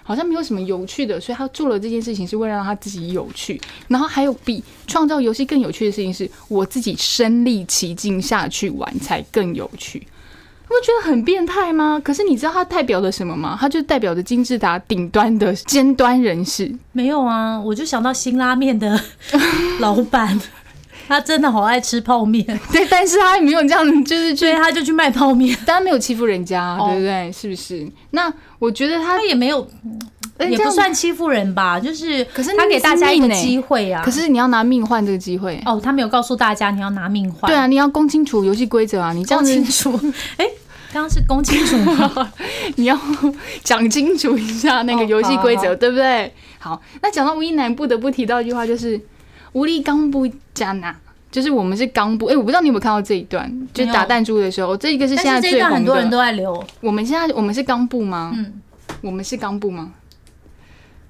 [0.07, 3.59] 好像没有什么有趣的，所以他做了这件事情是为了让他自己有趣。
[3.87, 10.05] 然后还有比创造游戏更有趣的事情是，我自己身历其境下去玩才更有趣。
[10.67, 12.01] 你不觉得很变态吗？
[12.03, 13.55] 可是你知道它代表了什么吗？
[13.59, 16.73] 它就代表着金字塔顶端的尖端人士。
[16.91, 18.99] 没有啊，我就想到新拉面的
[19.79, 20.39] 老板，
[21.07, 25.55] 他真的好爱吃泡面，对，但是他也没有这样，就是去，所以他就去卖泡面。
[25.65, 27.31] 当然没有欺负人家，哦对不对？
[27.31, 27.87] 是不是？
[28.11, 29.65] 那我觉得他他也没有，
[30.39, 34.01] 也不算欺负人吧，就是可是他给大家一个机会啊。
[34.03, 35.61] 可是你要拿命换这个机会。
[35.65, 39.13] 哦，他没有告诉大家你要拿命换，对啊，你要公清楚游戏规则啊！
[39.13, 39.99] 你这样讲清子，楚。
[40.37, 40.45] 哎，
[40.91, 42.31] 刚刚是公清楚吗？
[42.75, 42.99] 你要
[43.63, 46.33] 讲清楚一下那个哦游戏规则，对不对？
[46.59, 48.99] 好，那讲到吴一男，不得不提到一句话，就是
[49.53, 50.93] “无力刚不加拿”，
[51.31, 52.25] 就是我们是刚布。
[52.25, 56.17] 哎，我不知道你有没有看到这一段，就是打弹珠的时候，这一个是现在但是这一段最红很多人都。
[56.17, 56.61] 在留。
[56.81, 58.33] 我们现在我们是刚布吗？
[58.35, 58.61] 嗯，
[59.01, 59.93] 我们是刚布吗？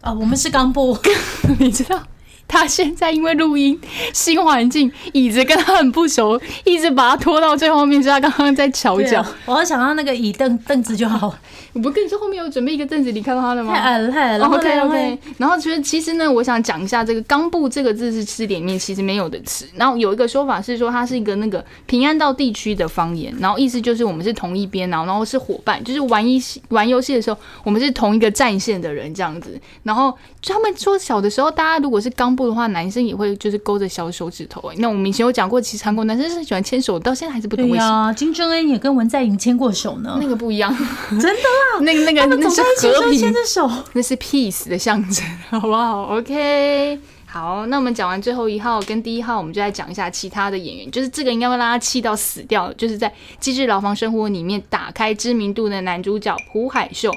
[0.05, 0.95] 啊，我们是刚播，
[1.57, 1.99] 你知道，
[2.47, 3.79] 他现在因为录音
[4.13, 9.21] 新环境，椅子跟他很不熟，一直把他拖到最后面，所以他刚刚在瞧脚。
[9.21, 11.33] 啊，我要想到那个椅凳凳子就好，
[11.73, 13.73] 我不跟你说后面有准备一个凳子，你看到他了吗？
[13.73, 14.39] 太矮了，太矮了。
[14.39, 19.67] 然后 OK OK，然后其实其实呢，我想讲一下这个“冈部”这个字是词典里面其实没有的词。
[19.75, 29.59] 然后有一个说法是说它是一个那个平安道地区的方言，然后意思就是我们是同一边，然后然后是伙伴，就是玩一玩游戏的时候，我们是同一个战线的人这样子。
[29.83, 34.75] 然后他们说小的时候，大家如果是冈部的话，男生也会就是勾着小手指头、欸。
[34.79, 38.07] 那我们以前有讲过，其实韩国男生是喜欢牵手，到现在还是不懂对为什么。
[38.07, 40.75] 呀，金正恩也跟文在寅牵过手呢那，个不一样，
[41.09, 43.69] 真的啦， 那个那个他们那是和平牵着手。
[43.93, 57.11] 那是 peace 的象征， 好不好？OK，好，那我们讲完最后一号跟第一号，我们就来讲一下其他的演员，就是这个应该会让他气到死掉，就是在《机智牢房生活》里面打开知名度的男主角朴海秀。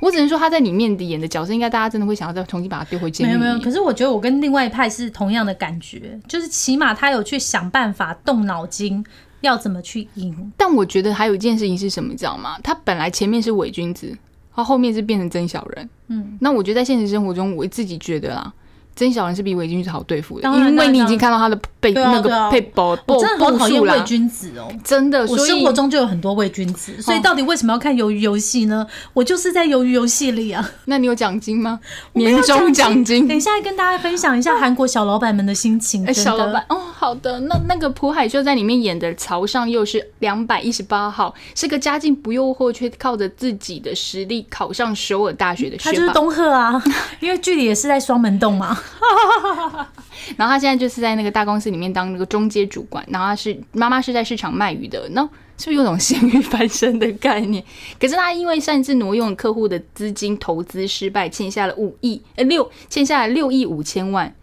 [0.00, 3.28] 我只能说他在里面的演的角色，应该大家真的会想要再重新把他丢回监狱。
[3.28, 9.04] 没有没有，可是我觉得我跟另外一派是同样的感觉，就是起码他有去想办法动脑筋，
[9.42, 10.52] 要怎么去赢。
[10.56, 12.58] 但我觉得还有一件事情是什么，你知道吗？
[12.62, 14.16] 他本来前面是伪君子，
[14.54, 15.88] 他后面是变成真小人。
[16.08, 18.52] 嗯，那我觉得在现实生活中，我自己觉得啦，
[18.94, 24.68] 真小人是比伪君子好对付的，因为你已经看到他的背、那个配包我真的好讨厌伪君子哦。
[24.84, 28.86] 真的，我生活中就有很多伪君子，所以到底为什么要看鱿鱼游戏呢？
[29.14, 30.70] 我就是在鱿鱼游戏里啊。
[30.84, 31.80] 那你有奖金吗？
[32.12, 33.34] 年终奖金等。
[33.34, 36.06] 一下跟大家分享一下韩国小老板们的心情。
[36.06, 37.40] 哎，小老板哦，好的。
[37.40, 45.90] 那那个朴海秀在里面演的曹尚佑是两百一十八号，是个家境不诱惑却靠着自己的实力考上首尔大学的学霸。
[45.90, 46.82] 他就是东赫啊，
[47.20, 48.78] 因为剧里也是在双门洞嘛。
[50.36, 55.22] 然后他现在就是在那个大公司里面当那个中阶主管，然后他是妈妈是在市场卖鱼的，那
[55.58, 57.62] 是不是有种咸鱼翻身的概念？
[57.98, 64.34] 可是他因为擅自挪用客户的资金投资失败，欠下了五亿呃六欠下了六亿五千万。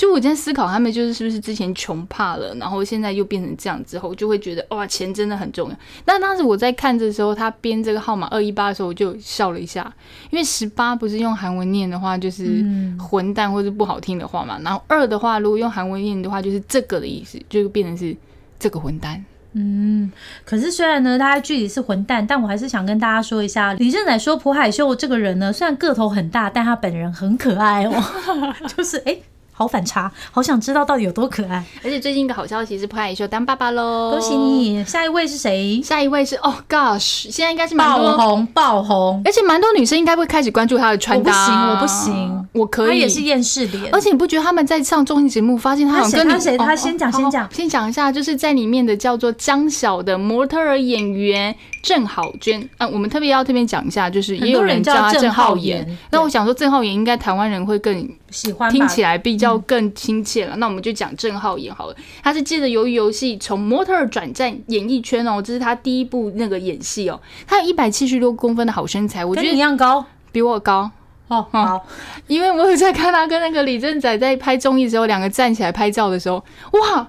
[0.00, 5.76] 就我今天思考，他们就是是不是之前穷怕了，然后现在又变成这样之后，就会觉得哇，钱真的很重要。
[6.06, 9.92] 那当时我在看的时候，他编这个号码二一八的时候，我就笑了一下，
[10.30, 12.64] 因为十八不是用韩文念的话，就是
[12.98, 14.58] 混蛋或是不好听的话嘛。
[14.64, 18.16] 然后二的话，如果用韩文念的话，就是这个的意思，就变成是
[18.58, 19.22] 这个混蛋。
[19.52, 20.10] 嗯，
[20.46, 28.02] 可是虽然呢，他具体是混蛋，但我还是想跟大家说一下，李正宰说朴海秀这个人呢，虽然个头很大，但他本人很可爱哦。
[28.74, 29.18] 就是哎、
[29.60, 31.62] 好反差，好想知道到底有多可爱。
[31.84, 34.34] 而且最近一个好消息是朴海秀当爸爸喽，恭喜！
[34.34, 34.82] 你！
[34.84, 35.82] 下一位是谁？
[35.82, 41.30] 下一位是哦，Gosh，现在应该是蛮多，爆红爆红，而且蛮多女生应该会开始关注他的穿搭。
[41.30, 42.88] 我不行我不行，我可以。
[42.88, 46.56] 他也是厌世脸，而且你不觉得他们在上综艺节目，发现他好像跟他谁？
[46.56, 52.68] 哦他先讲哦先讲哦先讲一下，就是在里面的叫做江晓的模特儿演员郑好娟。
[52.78, 55.98] 嗯、我们特别要特别讲一下，就是也有人叫他郑浩妍很多人叫郑浩妍。
[56.10, 60.56] 那我想说，郑浩妍应该台湾人会更喜欢听起来比较更亲切了。
[60.56, 67.20] 那我们就讲郑浩妍好了，他是借着鱿鱼游戏从模特儿转战演艺圈哦，这是他第一部那个演戏哦。
[67.46, 70.90] 他有一百七十六公分的好身材，我觉得一样高比我高。
[71.30, 71.46] 哦。
[71.50, 71.86] 好，
[72.26, 77.08] 因为我有在看他跟那个李正仔在拍综艺的时候，两个站起来拍照的时候，哇，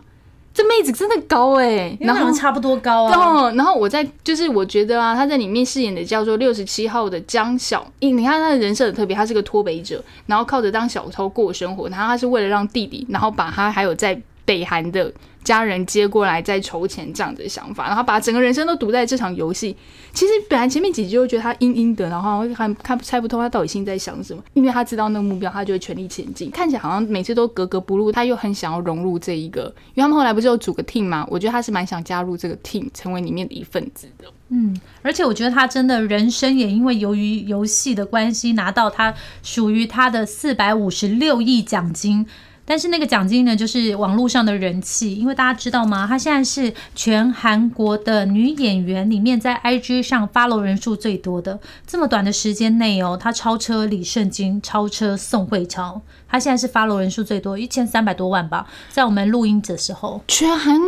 [0.54, 3.18] 这妹子真的高哎、然后差不多高啊。
[3.18, 15.12] 哦，然后我在就是我觉得啊，他在里面饰演的叫做六十七号的江小，你你看他的人设很特别，他是个脱北者，然后靠着当小偷过生活，然后他是为了让弟弟，然后把他还有在北韩的
[15.44, 19.76] 家人接过来再筹钱这样子的想法，然后把整个人生都赌在这场游戏。
[20.14, 26.52] 其实本来前面几集就觉得他阴阴的，然后看看猜不透他到底心在想什么，因为他知道那个目标，他就会全力前进。
[26.52, 31.26] 看起来好像每次都格格不入，他又很想要融入这一个，因为他们后来不是有组个 team 吗？
[31.30, 34.26] 我觉得他是蛮想加入这个 team，成为里面的一份子的。
[34.50, 42.28] 嗯，而且我觉得他真的人生也因为由于游戏的关系，拿到他属于他的四百五十六亿奖金。
[42.72, 46.08] 但是那个奖金呢，就是网络上的人气，因为大家知道吗？
[46.08, 51.60] 她现在是全韩国的女演员里面在 IG 上 follow 人数最多的。
[51.86, 58.66] 这么短的时间内哦，她超车李圣经，超车宋慧乔，她现在是 follow 人数最多，一千三百多万吧。
[58.90, 60.80] 在我们录音的时候，全韩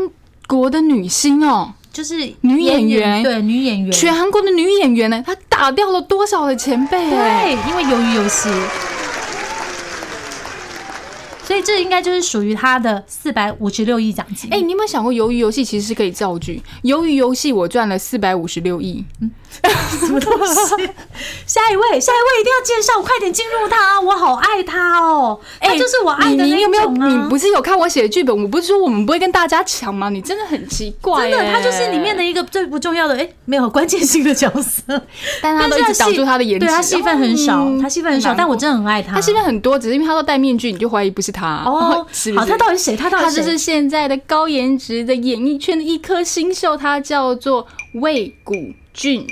[0.48, 8.48] 国的女星哦，就是女演员对女演员，全韩国的女演员呢，她打掉了多少的前辈、哎对，因为鱿鱼游戏，
[11.44, 14.50] 所以这应该就是属于他的四百五十六亿奖金。
[14.52, 16.62] 哎、你有没有想过，鱿鱼游戏其实是可以造句？
[16.84, 19.04] 鱿鱼游戏我赚了四百五十六亿，
[20.00, 20.90] 什么东西？
[21.46, 25.40] 下一位，下一位一定要介绍，快点进入他，我好爱他哦！
[25.62, 26.90] 他就是我爱的那你你有没有？
[26.90, 28.36] 你不是有看我写的剧本？
[28.36, 30.10] 我不是说我们不会跟大家抢吗？
[30.10, 34.84] 你真的很奇怪、真的，哎他就是里面的，一个最不重要的，哎，没有关键性的角色，
[35.42, 36.66] 但他都一直挡住他的颜值。
[36.66, 39.16] 对他戏份很少，嗯他戏份很少，但我真的很爱他。
[39.16, 42.40] 他戏份很多，只是因为他都戴面具，你就怀疑不是他哦， 是是？
[42.40, 42.98] 好，他到底是谁？
[42.98, 49.26] 他到底是谁他就是现在的高颜值的演艺圈的一颗新秀，他叫做魏谷俊。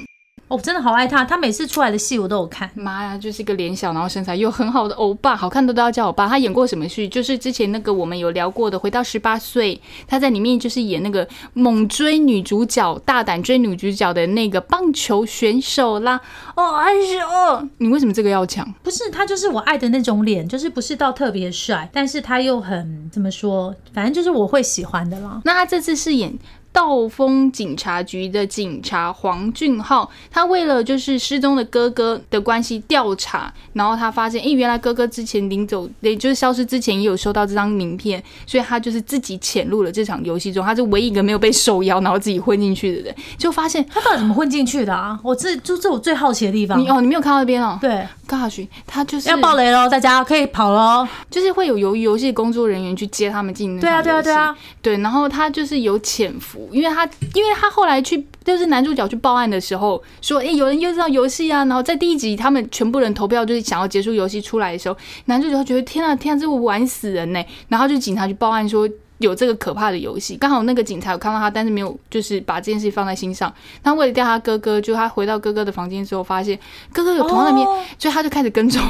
[0.52, 2.70] 我真的好爱他，他每次出来的戏我都有看。
[2.76, 6.28] 妈呀，就是一个脸小，然后身材又很好的欧巴， 好看的都要叫欧巴。
[6.28, 7.08] 他演过什么戏？
[7.08, 16.20] 就是之前那个我们有聊过的《回到十八岁》，他在里面就是演那个猛追女主角、大胆追女主角的那个棒球选手啦。
[16.58, 18.70] 哦，哎呦，你为什么这个要抢？
[18.84, 25.42] 不是他，就是我爱的那种脸，就是不是到特别帅，但是他又很怎么说，反正就是我会喜欢的啦。
[25.46, 26.38] 那他这次是演
[26.74, 45.20] 道峰警察局的警察黄俊浩，他为了就是失踪的哥哥的关系调查，然后他发现，诶，原来哥哥之前临走，也就是消失之前也有收到这张名片，所以他就是自己潜入了这场游戏中，他是唯一一个没有被受邀，然后自己混进去的人，就发现 他到底怎么混进去的啊？
[45.24, 46.88] 我这就这我最好奇的地方你。
[46.90, 51.08] 哦，你没有看到那边哦，对，，Gosh，他就是要爆雷喽，大家可以跑喽。
[51.30, 54.56] 就是会有游游戏的工作人员去接他们进那对啊，对啊，对啊。
[54.82, 68.88] 对，然后他就是有潜伏，因为他因为他后来去就是男主角去报案的时候说，哎，有人又知道游戏啊，然后在第一集他们全部人投票就是想要结束游戏出来的时候，男主角觉得天啊天啊，这个玩死人呢，然后就警察去报案说。
[69.22, 73.54] 有这个可怕的游戏，刚好那个警察有看到他，但是没有就是把这件事放在心上。
[73.84, 76.58] 他为了调他哥哥，就他回到哥哥的房间之后，发现
[76.92, 78.82] 哥哥有同样的面，哦所以他就开始跟踪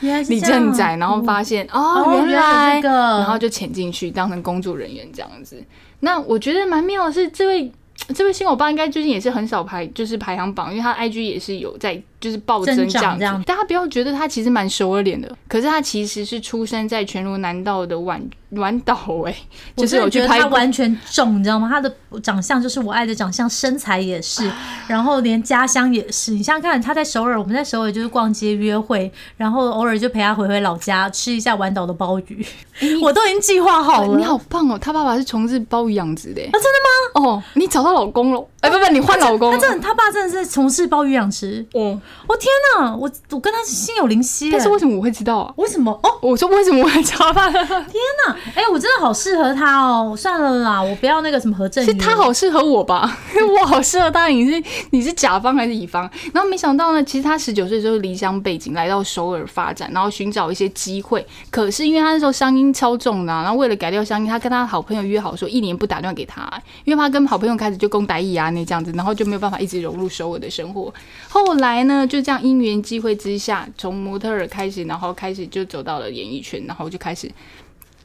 [0.00, 5.62] 李正宰，然后发现哦哦，原原来这个然后就潜进去当成工作人员这样子。
[6.04, 7.72] 那我觉得蛮妙的是，这位
[8.12, 13.06] 这位新欧巴应该最近也是很少排，就是排行榜，因为他 IG 也是有在就是暴增增这样子。
[13.06, 18.94] 长这样大家不要觉得他其实蛮熟了脸的，可是他其实是出生在全罗南道的晚晚岛
[19.26, 19.34] 哎、
[19.74, 20.52] 我 就是我觉得他。
[20.52, 21.66] 完全重，你知道吗？
[21.66, 21.90] 他的
[22.22, 24.50] 长相就是我爱的长相，身材也是，
[24.86, 26.32] 然后连家乡也是。
[26.32, 32.46] 你想想看，他在首尔，我们在首尔就是逛街约会，然后偶尔就陪他回回老家吃一下晚岛的鲍鱼，
[33.00, 34.18] 我都已经计划好了。
[34.18, 34.78] 你好棒哦！
[34.78, 37.30] 他爸爸是从事鲍鱼养殖的、欸啊，真的吗？
[37.30, 38.46] 哦，你找到老公了？
[38.62, 39.58] 哎，不不，你换老公他。
[39.58, 41.66] 真的，他爸真的是从事鲍鱼养殖。
[41.74, 42.48] 哦，我、天
[42.78, 44.50] 哪，我我跟他是心有灵犀。
[44.50, 45.52] 但是为什么我会知道啊？
[45.56, 45.90] 为什么？
[46.02, 47.50] 哦，我说为什么我会知道他？
[47.50, 47.64] 天
[48.26, 48.36] 哪！
[48.54, 50.14] 哎、我真的好适合他哦。
[50.16, 51.86] 算了啦，我不要那个什么何正宇。
[51.86, 53.18] 是他好适合我吧？
[53.60, 56.08] 我好适合他，你是你是甲方还是乙方？
[56.32, 61.26] 然后没想到呢，其实他十九岁就是离乡背景来到首尔发展，然后寻找一些机会。
[61.50, 66.48] 可是因为他那时候乡音超重的啊、然后为了改掉乡音，他跟他好朋友约好说一年不打电话给他，
[66.84, 70.92] 因为他跟好朋友开始就攻打一啊那这样子，然后就没有办法一直融入首尔的生活。
[71.28, 77.30] 后来呢，就这样因缘机会之下，从模特儿开始，然后开始就走到了演艺圈，然后就开始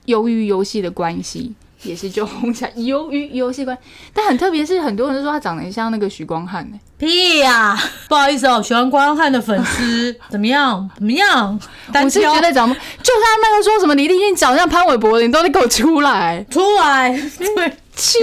[0.06, 2.72] 由于游戏的关系，也是就红起来。
[2.76, 3.78] 由于游戏关，
[4.14, 10.90] 但很特别是，很多人都说他长得很像那个许光汉呢、屁呀、不好意思哦，喜欢光汉的粉丝怎么样？
[10.96, 11.60] 怎么样？
[11.92, 17.10] 单我是挑觉得长得，就算那个说什么李立俊长得像潘玮柏的，你都得给我出来，出来，
[17.56, 18.18] 对，气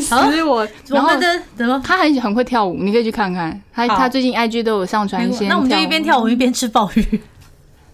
[0.00, 0.56] 死我！
[0.56, 1.80] 我然后们的怎么？
[1.84, 3.86] 他很很会跳舞，你可以去看看他。
[3.88, 7.20] 他最近 IG 都有上传一些那我们就一边跳舞，舞一边吃鲍鱼。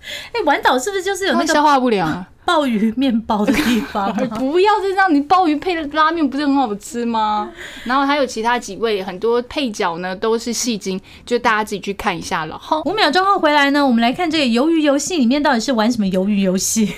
[0.33, 2.27] 哎、玩岛是不是就是有那个消化不良啊。
[2.47, 4.12] 鲍鱼面包的地方啊？
[4.38, 7.51] 不要再这样，你鲍鱼配的拉面不是很好吃吗？
[7.83, 12.57] 然后还有其他几位很多配角呢，都是戏精，就大家自己去看一下了。
[12.57, 16.95] 好，五秒钟后回来呢，我们来看这个鱿鱼游戏里面到底是玩什么鱿鱼游戏。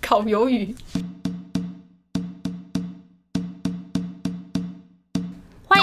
[0.00, 0.74] 烤鱿鱼。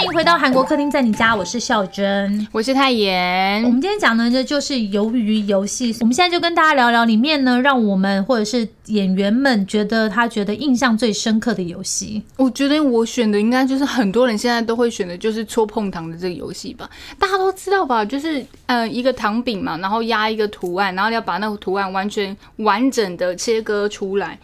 [0.00, 2.48] 欢迎回到韩国客厅，在你家，我是孝珍。
[2.52, 5.94] 我是泰妍我，们今天讲的这就是鱿鱼游戏。
[6.00, 12.22] 我们现在就跟大家聊聊里面呢，让我们或者是演员们觉得他觉得印象最深刻的游戏。
[12.38, 16.88] 我觉得我选的应该就是很多人现在都会选的，就是戳碰糖的这个游戏吧。
[17.18, 18.02] 大家都知道吧？
[18.02, 24.38] 就是呃一个糖饼嘛，然后压一个图案，然后要把那个图案完全完整的切割出来。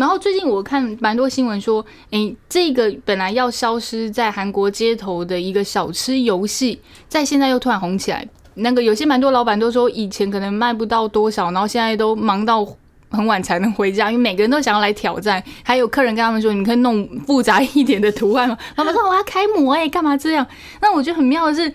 [0.00, 8.26] 然后最近我看蛮多新闻说，诶，这个本来要消失在韩国街头的一个小吃游戏，在现在又突然红起来。
[8.54, 12.66] 那个有些蛮多老板都说，以前可能卖不到多少，然后现在都忙到
[13.10, 15.42] 很晚才能回家，因为每个人都想要来挑战。
[15.62, 18.56] 还有客人跟他们说，你可以弄复杂一点的图案吗？
[18.74, 20.46] 他们说我要开模哎、干嘛这样？
[20.80, 21.68] 那我觉得很妙的是，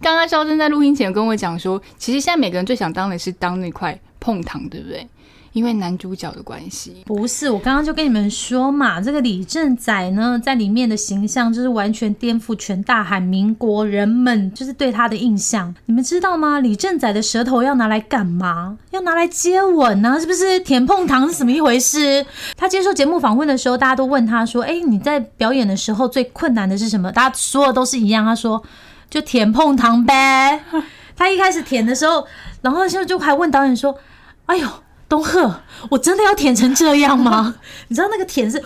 [0.00, 5.06] 刚刚肖珍在录音前跟我讲说，其实现在每个人最想当的是当那块碰糖，对不对？
[5.54, 7.02] 因为男主角的关系。
[7.06, 15.72] 不是，我刚刚就跟你们说嘛，这个李正宰呢，在里面的形象就是完全颠覆全大韩民国人们就是对他的印象。
[15.86, 16.58] 你们知道吗？
[16.58, 18.76] 李正宰的舌头要拿来干嘛？
[18.90, 20.58] 要拿来接吻呢、是不是？
[20.60, 22.26] 舔碰糖是什么一回事？
[22.56, 28.60] 他接受节目访问的时候，大家都问他说：“哎，你在表演的时候最困难的是什么？”大家说的都是一样，他说
[29.08, 30.64] ：“就舔碰糖呗。”
[31.16, 32.26] 他一开始舔的时候，
[32.60, 33.96] 然后就就还问导演说
[34.46, 34.68] ：“哎呦。”
[35.14, 37.54] 东赫，我真的要舔成这样吗？
[37.86, 38.58] 你知道那个舔是，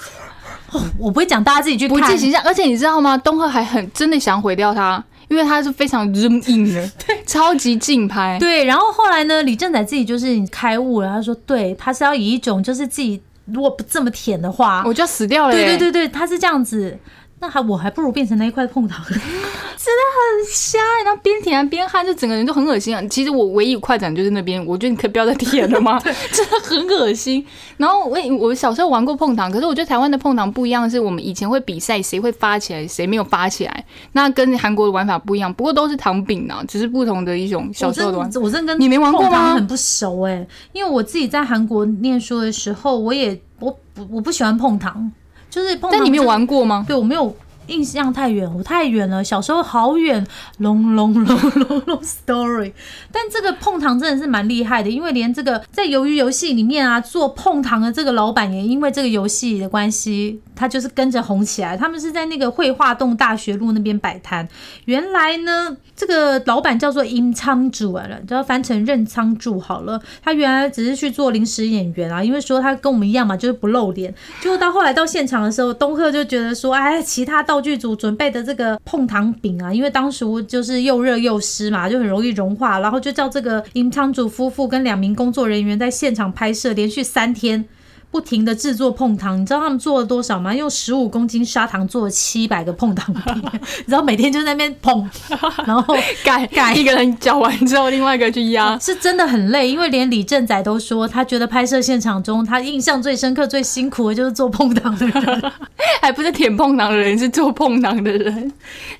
[0.72, 2.00] 哦、我不会讲，大家自己去看。
[2.00, 3.18] 不计形象，而且你知道吗？
[3.18, 6.90] 东赫还很真的想毁掉他，因为他是非常 zoom in 的，
[7.26, 8.38] 超级竞拍。
[8.40, 15.66] 对，然后后来呢，李正宰自己就是开悟了，他说，对，他是要以一种就是自己如果不这么舔的话，我就要死掉了耶。
[15.66, 16.98] 对对对对，他是这样子。
[17.40, 23.00] 那还我还不如变成那一块碰糖， 真的很瞎，然后边舔边汗，就整个人就很恶心啊。
[23.08, 25.98] 其实我唯一快感就是那边，我觉得你可以不要再舔了吗？
[26.02, 27.44] 真的很恶心。
[27.76, 35.52] 然后我我小时候玩过碰糖，可是我觉得台湾的碰糖不一样，是我们以前会比赛谁会发起来，谁没有发起来，那跟韩国的玩法不一样。
[35.54, 38.28] 不过都是糖饼啊，只是不同的一种小时候的玩。
[38.42, 45.10] 我真的跟你没玩过吗很不熟哎、因为我自己在韩国念书的时候，我也我不我不喜欢碰糖，
[45.50, 45.92] 就是碰糖。
[45.92, 46.22] 但你没有？
[46.24, 46.84] 玩过吗？
[46.86, 47.34] 对我没有
[47.68, 50.26] 印象太远，我太远了，小时候好远
[50.60, 52.72] ，long long long long long story。
[53.12, 61.76] 但这个碰糖真的是蛮厉害的，因为连这个在鱿鱼游戏里面啊，做碰糖的这个老板也因为这个游戏的关系，他就是跟着红起来。
[61.76, 64.48] 他们是在那个绘画洞大学路那边摆摊。
[64.86, 70.00] 原来呢，这个老板叫做殷仓主啊，就要翻成任仓助好了。
[70.22, 74.14] 他原来只是去做临时演员啊，因为说他跟我们一样嘛，就是不露脸。
[74.40, 87.64] 结果到后来到现场的时候，东赫就觉得说，哎，其他道具组准备的这个碰糖饼啊，因为当时就是又热又湿嘛，就很容易融化，然后就叫这个银仓主夫妇跟两名工作人员在现场拍摄，连续三天。
[88.10, 90.54] 不停的制作碰糖，你知道他们做了多少吗？
[90.54, 93.22] 用十五公斤砂糖做了七百个碰糖饼，
[93.78, 95.08] 你知道每天就在那边碰，
[95.66, 95.94] 然后
[96.24, 98.76] 改改一个人搅完之后，另外一个去压。
[98.80, 105.52] 是真的很累，因为连李正宰都说，他觉得拍摄现场中他印象最深刻、最辛苦的就是做碰糖的人。
[106.00, 108.52] 还不是舔碰糖的人，是做碰糖的人。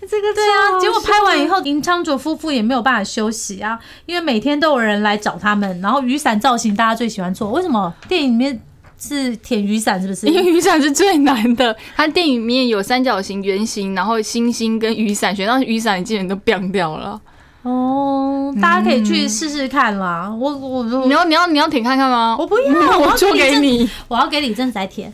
[0.03, 5.81] 这个对啊，结果拍完以后，林昌卓夫妇也没有办法休息啊，因为每天都有人来找他们。
[5.81, 8.61] 然后雨伞造型大家最喜欢做，为什么电影里面
[8.99, 10.27] 是舔雨伞，是不是？
[10.27, 11.77] 因为雨伞是最难的。
[11.97, 17.21] 它电影里面有三角形、圆形，然后星星跟雨伞，选到雨伞，你基本都变掉了。
[17.63, 20.35] 哦，大家可以去试试看啦。
[20.39, 22.37] 我我你要你要你要舔看看吗？
[22.39, 25.13] 我不要， 我做给你，我要给李正仔舔。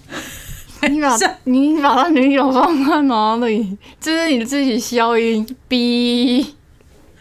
[0.90, 3.76] 你把 你把他女友放在哪里？
[4.00, 6.54] 这是你自己消音 B。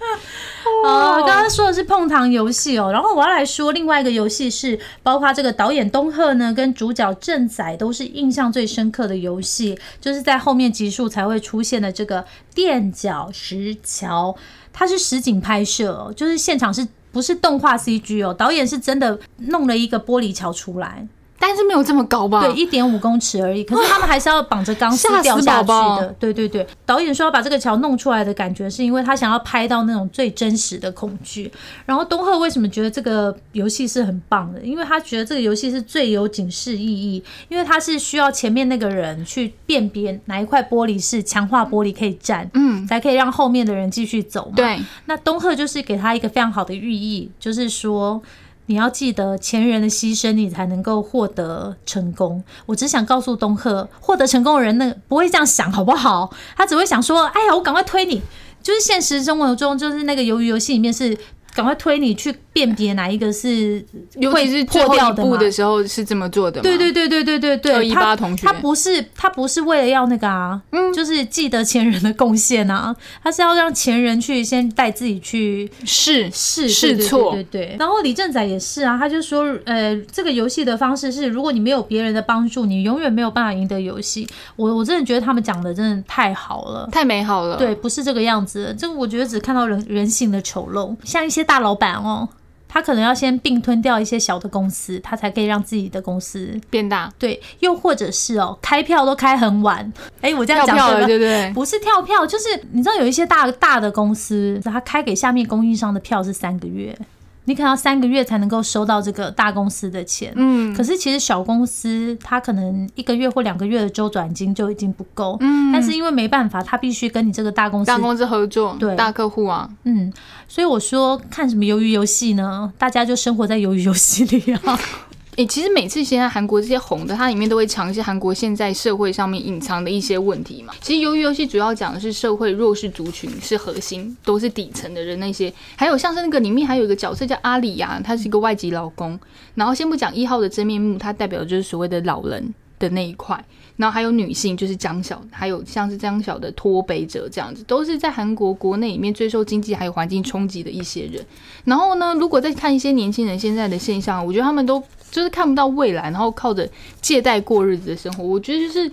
[0.85, 14.35] 哦，刚刚说的是碰糖游戏哦，然后我要来说另外一个游戏是，包括这个导演东赫呢，跟主角正仔都是印象最深刻的游戏，就是在后面集数才会出现的这个垫脚石桥，
[14.71, 18.33] 它是实景拍摄，就是现场是不是动画 CG 哦？
[18.33, 21.07] 导演是真的弄了一个玻璃桥出来。
[21.45, 22.41] 但是没有这么高吧？
[22.41, 23.61] 对，一点五公尺而已。
[23.67, 26.15] 可是他们还是要绑着钢丝掉下去的。
[26.17, 31.51] 对对对，导演说要把这个桥弄出来的感觉，是因为他想要拍到那种最真实的恐惧。
[31.85, 34.61] 然后东赫为什么觉得这个游戏是很棒的？
[34.61, 44.53] 因为他觉得这个游戏是最有警示意义，因为他是需要前面那个人去辨别哪一块玻璃是强化玻璃可以站，嗯，才可以让后面的人继续走嘛。
[44.55, 48.21] 对，那东赫就是给他一个非常好的寓意，就是说。
[48.67, 52.43] 你要记得前人的牺牲，你才能够获得成功。
[52.65, 56.33] 我只想告诉东赫，获得成功的人，那不会这样想，好不好？
[56.55, 58.21] 他只会想说：“哎呀，我赶快推你。”
[58.63, 61.17] 就是现实生活中，就是那个鱿鱼游戏里面是。
[61.53, 63.83] 赶快推你去辨别哪一个是
[64.31, 66.61] 会是破掉的的时候是这么做的。
[66.61, 77.75] 对对对对对对对，一八同学，他不是他不是为了要那个啊，嗯，就是记得前人的贡献啊，他是要让前人去先带自己去试试试错，对对。
[77.77, 84.27] 然后李正仔也是啊，他就说，呃，这个游戏的方式是，如果你没有别人的帮助，你永远没有办法赢得游戏。
[84.55, 87.57] 我我真的觉得他们讲的真的太好了，太美好了。
[87.57, 91.42] 对，不是这个样子，这个我觉得只看到人人性的丑陋，像一些。
[91.43, 92.27] 大老板哦，
[92.67, 97.11] 他可能要先并吞掉一些小的公司，他才可以让自己的公司变大。
[97.19, 99.91] 对，又或者是哦，开票都开很晚。
[100.21, 101.51] 哎，我这样讲对不对？
[101.53, 106.97] 不是跳票，就是你知道有一些大大的公司，他开给下面供应商的票是三个月。
[107.45, 120.11] 你可能要三个月才能够收到这个大公司的钱，嗯，可是其实小公司它可能一个月或两个月的周转金就已经不够，嗯，但是因为没办法，他必须跟你这个大公司大公司合作，对，大客户啊，嗯，
[120.47, 122.71] 所以我说看什么鱿鱼游戏呢？
[122.77, 124.79] 大家就生活在鱿鱼游戏里啊。
[125.35, 130.73] 诶，其实每次现在韩国这些红的，它里面都会藏一些韩国现在社会上面隐藏的一些问题嘛。
[130.79, 135.51] 其实鱿鱼游戏主要讲的是社会弱势族群是核心，都是底层的人那些。
[135.75, 139.19] 还有像是那个里面还有一个角色叫阿里呀，他是一个外籍老公。
[139.55, 142.53] 然后先不讲一号的真面目，他代表的就是所谓的老人
[142.83, 143.43] 的那一块。
[143.75, 151.25] 然后还有女性，就是江小，还有像是江小的脱北者这样子，都是在韩国国内里面最受经济还有环境冲击的一些人。
[151.65, 154.83] 然后呢，如果再看一些年轻人现在的现象，我觉得他们都。
[155.11, 156.67] 就是看不到未来，然后靠着
[156.99, 158.91] 借贷过日子的生活，我觉得就是，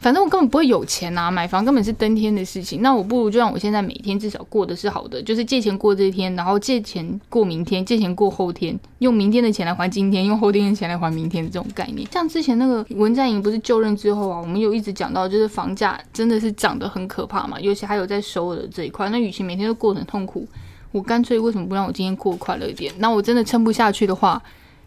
[0.00, 2.80] 反正我根本不会有钱呐，买房根本是登天的事情。
[2.82, 12.08] 那我不如就让我现在每天至少过的是好的，就是借钱过这一天，然后借钱过明天，借钱过后天，用明天的钱来还今天，用后天的钱来还明天的这种概念。
[12.12, 19.08] 像之前那个文在寅不是就任之后啊，我们有一直讲到，就是房价真的是涨得很可怕嘛，尤其还有在首尔的这一块。
[19.10, 20.46] 那与其每天都过得很痛苦，
[20.92, 22.94] 我干脆为什么不让我今天过快乐一点？
[22.98, 24.40] 那我真的撑不下去的话。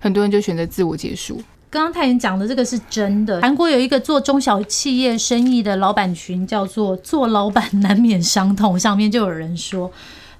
[0.03, 1.39] 很多人就选择自我结束。
[1.71, 3.39] 刚刚泰妍讲的这个是真的。
[3.41, 8.77] 韩国有一个做中小企业生意的老板群，叫做“做老板难免伤痛”。
[8.77, 9.89] 上面就有人说：“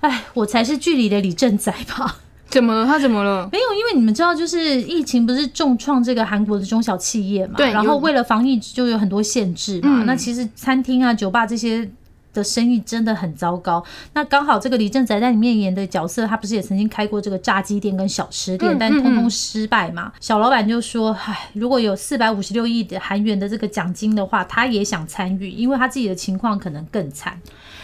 [0.01, 2.17] 哎，我才是剧里的李正宰吧？”
[2.51, 2.86] 怎么了？
[2.86, 3.47] 他怎么了？
[3.53, 7.53] 没有，因为你们知道，就是疫情不是重创这个韩国的中小企业嘛？
[7.55, 7.71] 对。
[7.71, 10.03] 然后为了防疫，就有很多限制嘛。
[10.03, 11.89] 那其实餐厅啊、酒吧这些。
[12.34, 13.84] 的生意真的很糟糕。
[14.13, 20.11] 那刚好这个李正宰在里面演的角色，他不是也曾经开过这个炸鸡店跟小吃店，但通通失败嘛。
[20.19, 27.39] 小老板就说：“唉，如果有四百五十六亿的韩元的这个奖金的话，他也想参与，因为他自己的情况可能更惨。”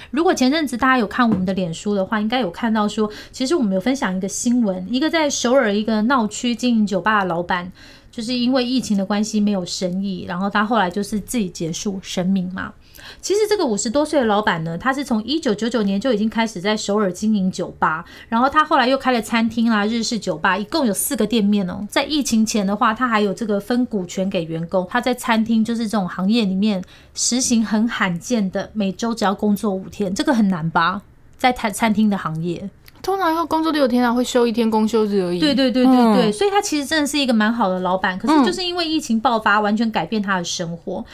[0.09, 7.69] 如果前阵子大家有看我们的脸书的话，应该有看到说，其实我们有分享一个新闻，一个在首尔一个闹区经营酒吧的老板，
[8.09, 12.71] 就是因为疫情的关系没有生意，然后他后来就是自己结束生命嘛。
[13.21, 21.85] 其实这个五十多岁的老板呢，他是从一九九九年就已经开始在首尔经营酒吧，然后他后来又开了餐厅啦、日式酒吧，一共有四个店面哦。
[21.89, 24.87] 在疫情前的话，他还有这个分股权给员工。
[24.89, 26.83] 他在餐厅就是这种行业里面
[27.13, 31.01] 实行很罕见的每周只要工作五天，这个很难吧？
[31.37, 32.69] 在餐餐厅的行业，
[33.03, 35.39] 通常要工作六天啊，会休一天公休日而已。
[35.39, 41.05] 对对对对对，所以他其实真的是一个蛮好的老板，可是就是因为疫情爆发，完全改变他的生活。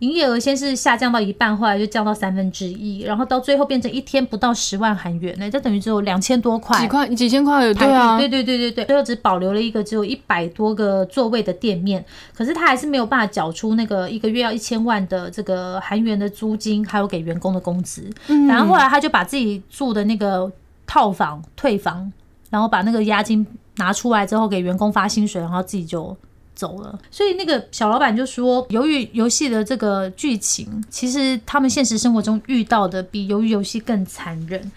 [0.00, 7.72] 营业额先是下降到一半，后来就降到三分之一，然后到最后变成一天不到十万韩元呢，这等于只有两千多块几块几千块。
[7.72, 18.10] 对啊，对对对对对，最后只保留了一个只有一百多个座位的店面，可是他还是没有办法缴出那个一个月要一千万的这个韩元的租金，还有给员工的工资。
[18.26, 20.50] 嗯然后后来他就把自己住的那个
[20.86, 22.12] 套房退房，
[22.50, 26.14] 然后把那个押金拿出来之后给员工发薪水，然后自己就。
[26.54, 34.70] 走了，所以那个小老板就说，由于游戏的这个剧情，其实他们现实生活中遇到的比由于游戏更残忍。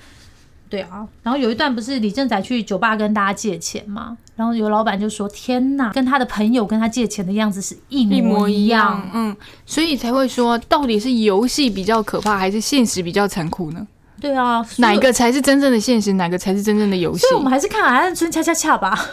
[0.69, 9.34] 对啊，然后有一段不是李正宰去酒吧跟大家借钱嘛，然后有老板就说：“天哪，跟他的朋友跟他借钱的样子是一一模一一样，嗯，
[9.65, 13.88] 所以才会说，到底是游戏比较可怕，还是现实比较残酷呢？
[14.19, 14.99] 对啊，哪一？
[14.99, 17.36] 个才是真正的现实，哪个才是真正的游戏所以？
[17.36, 19.07] 我们还是看《海岸村恰恰恰》吧。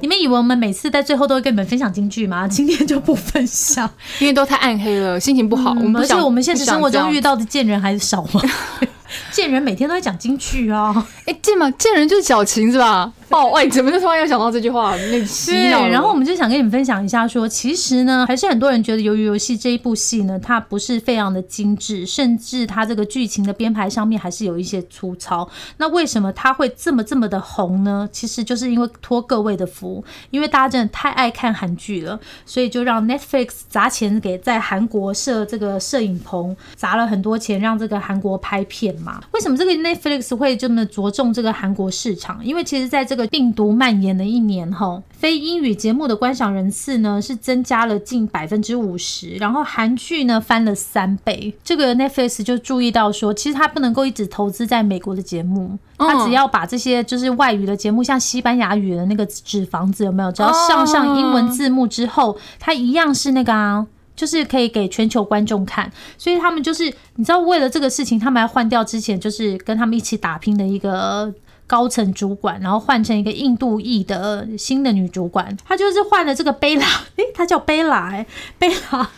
[0.00, 2.46] 你们以为我们每次在最后都会跟你们分享京剧吗？
[2.48, 3.88] 今天就不分享。
[4.20, 5.72] 因为都太暗黑了，心情不好。
[5.72, 8.40] 而且们不想我们现实生活中遇到，到的贱人还少吗？
[9.30, 11.06] 贱人每天都在讲京剧啊。
[11.26, 13.12] 哎，贱嘛，贱人就是矫情是吧？
[13.30, 14.94] 哦，哎，怎么就突然又想到这句话？
[14.96, 25.48] 那洗，脑了然后我们就想跟你们分享一下说其实呢，还是很多人觉得《鱿鱼游戏》这一部戏呢，它不是非常的精致，甚至它这个剧情的编排上面还是有一些粗糙。
[25.78, 28.08] 那为什么它会这么这么的红呢？
[28.12, 39.20] 其实就是因为托各位的福，因为大家真的太爱看韩剧了，所以就让 Netflix 砸钱给在韩国设这个摄影棚，砸了很多钱让这个韩国拍片嘛。
[39.32, 42.44] 为什么这个 Netflix 会这么着重这个韩国市场？
[42.44, 51.54] 因为其实在这个病毒蔓延的一年后，非英语节目的观赏人次呢是增加了近百分之五十，然后韩剧呢翻了三倍。
[51.62, 60.32] 这个 Netflix 就注意到说，其实它不能够一直投资在美国的节目，它只要把这些就是外语的节目，像西班牙语的那个纸房子有没有？
[60.32, 63.86] 只要上上英文字幕之后，它一样是那个啊。
[64.16, 66.84] 就是可以给全球观众看，所以他们就是
[67.16, 71.32] 你知道，为了这个事情，他们还换掉之前就是跟他们一起打拼的一个
[71.66, 76.86] 高层主管，然后换成一个印度裔的新的女主管，她就是换了这个贝拉，
[77.16, 78.26] 诶，她叫贝拉，诶，
[78.58, 79.10] 贝拉。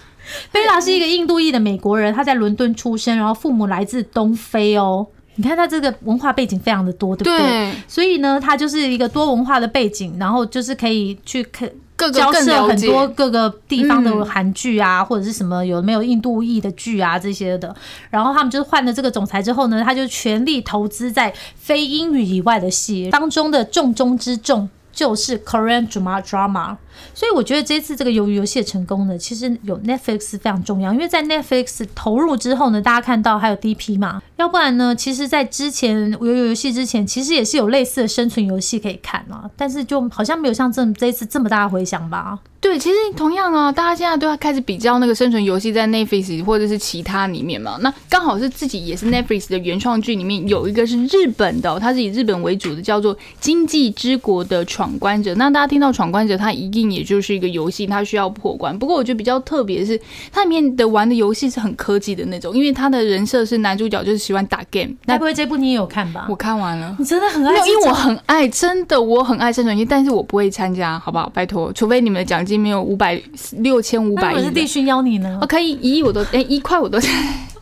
[0.51, 5.07] 贝拉是一个印度裔的美国人，她在伦敦出生，然后父母来自东非哦。
[5.37, 7.39] 你看她这个文化背景非常的多，对不对？
[7.39, 12.69] 对所以呢，她就是一个多文化的背景，然后就是可以去看各个交涉更了。
[12.69, 17.75] 很多各个地方的嗯韩剧啊，或者是什么有没有印度裔的剧啊这些的。
[18.11, 24.69] 然后他们就是换了这个总裁之后呢，他就全力投资在非英语以外的戏当中的重中之重。
[24.93, 26.75] 就是 Korean drama drama，
[27.15, 42.39] 所以我觉得这次这个鱿鱼游戏的成功呢，其实有 Netflix 非常重要，因为在 Netflix 投入之后呢，大家看到还有 DP 嘛，要不然呢，其实在之前鱿鱼游戏之前，其实也是有类似的生存游戏可以看啊，但是就好像没有像这这一次这么大的回响吧。
[42.59, 47.79] 对，其实同样啊，大家现在都要开始比较那个生存游戏在 Netflix 或者是其他里面嘛。
[47.81, 55.33] 那刚好是自己也是 Netflix 的原创剧里面有一个是日本的哦、它是以日本为主的，叫做《经济之国的闯关者》。
[55.37, 58.76] 那大家听到闯关者，它一定也就是一个游戏，它需要破关。
[58.78, 60.01] 不过我觉得比较特别的是，
[60.32, 64.95] 它里面的玩的游戏是很科技的那种，因为它的人设是男主角就是喜欢打 game。
[65.05, 66.37] 那该不会这部你也有看吧我？
[66.37, 66.95] 看完了。
[66.99, 71.30] 你真的很爱没有，因为我很爱，真的我很爱生存游戏，但是我不会参加，好不好？
[71.34, 73.20] 拜托，除非你们的奖金没有五百
[73.59, 75.47] 六千五那百亿的，如果是帝勋邀你呢我？
[75.47, 76.99] 可以一亿我都哎一块我都。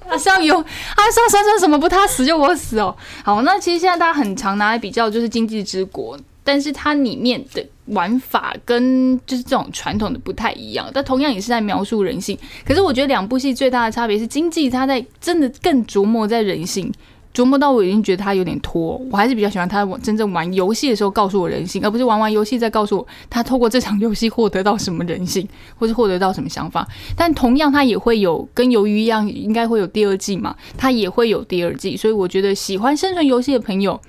[0.06, 2.94] 啊，是要有啊，是要生成什么不他死就我死哦。
[3.24, 6.14] 好，那其实现在大家很常拿来比较，就是《经济之国》，
[6.44, 12.39] 但是它里面的玩法跟就是这种传统的不太一样，但同样也是在描述人性。
[12.66, 16.91] 可是我觉得两部戏最大的差别是，《经济》它在真的更琢磨在人性，
[17.35, 26.89] 琢磨到我已经觉得它有点拖，我还是比较喜欢它玩真正玩游戏的时候告诉我人性，而不是玩完游戏再告诉我他透过这场游戏获得到什么人性，或是获得到什么想法。
[27.16, 34.01] 但同样，它也会有跟鱿鱼一样，应该会有第二季嘛，它也会有第二季，所以我觉得喜欢生存游戏的朋友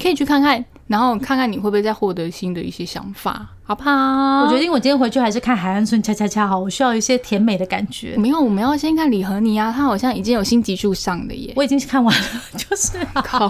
[0.00, 4.44] 可以去看看，然后看看你会不会再获得新的一些想法，好不好？
[4.44, 8.14] 我决定我今天回去还是看《海岸村恰恰恰》好，我需要一些甜美的感觉。
[8.16, 11.52] 没有，我们要先看李和尼啊，他好像已经有新集数上了耶。
[11.56, 13.48] 我已经看完了，就是、啊、靠，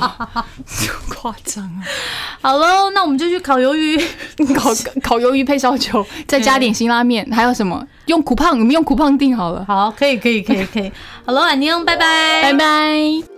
[1.09, 1.83] 夸张啊！
[2.41, 3.97] 好喽，那我们就去烤鱿鱼。
[4.57, 4.71] 烤
[5.03, 7.87] 烤鱿鱼配烧酒，再加点辛拉面，还有什么？
[8.07, 9.65] 用苦胖，我们用苦胖定好了。
[9.67, 10.91] 好，可以，可以，可以，可以。
[11.27, 13.36] 好喽，安妞，拜拜，拜拜。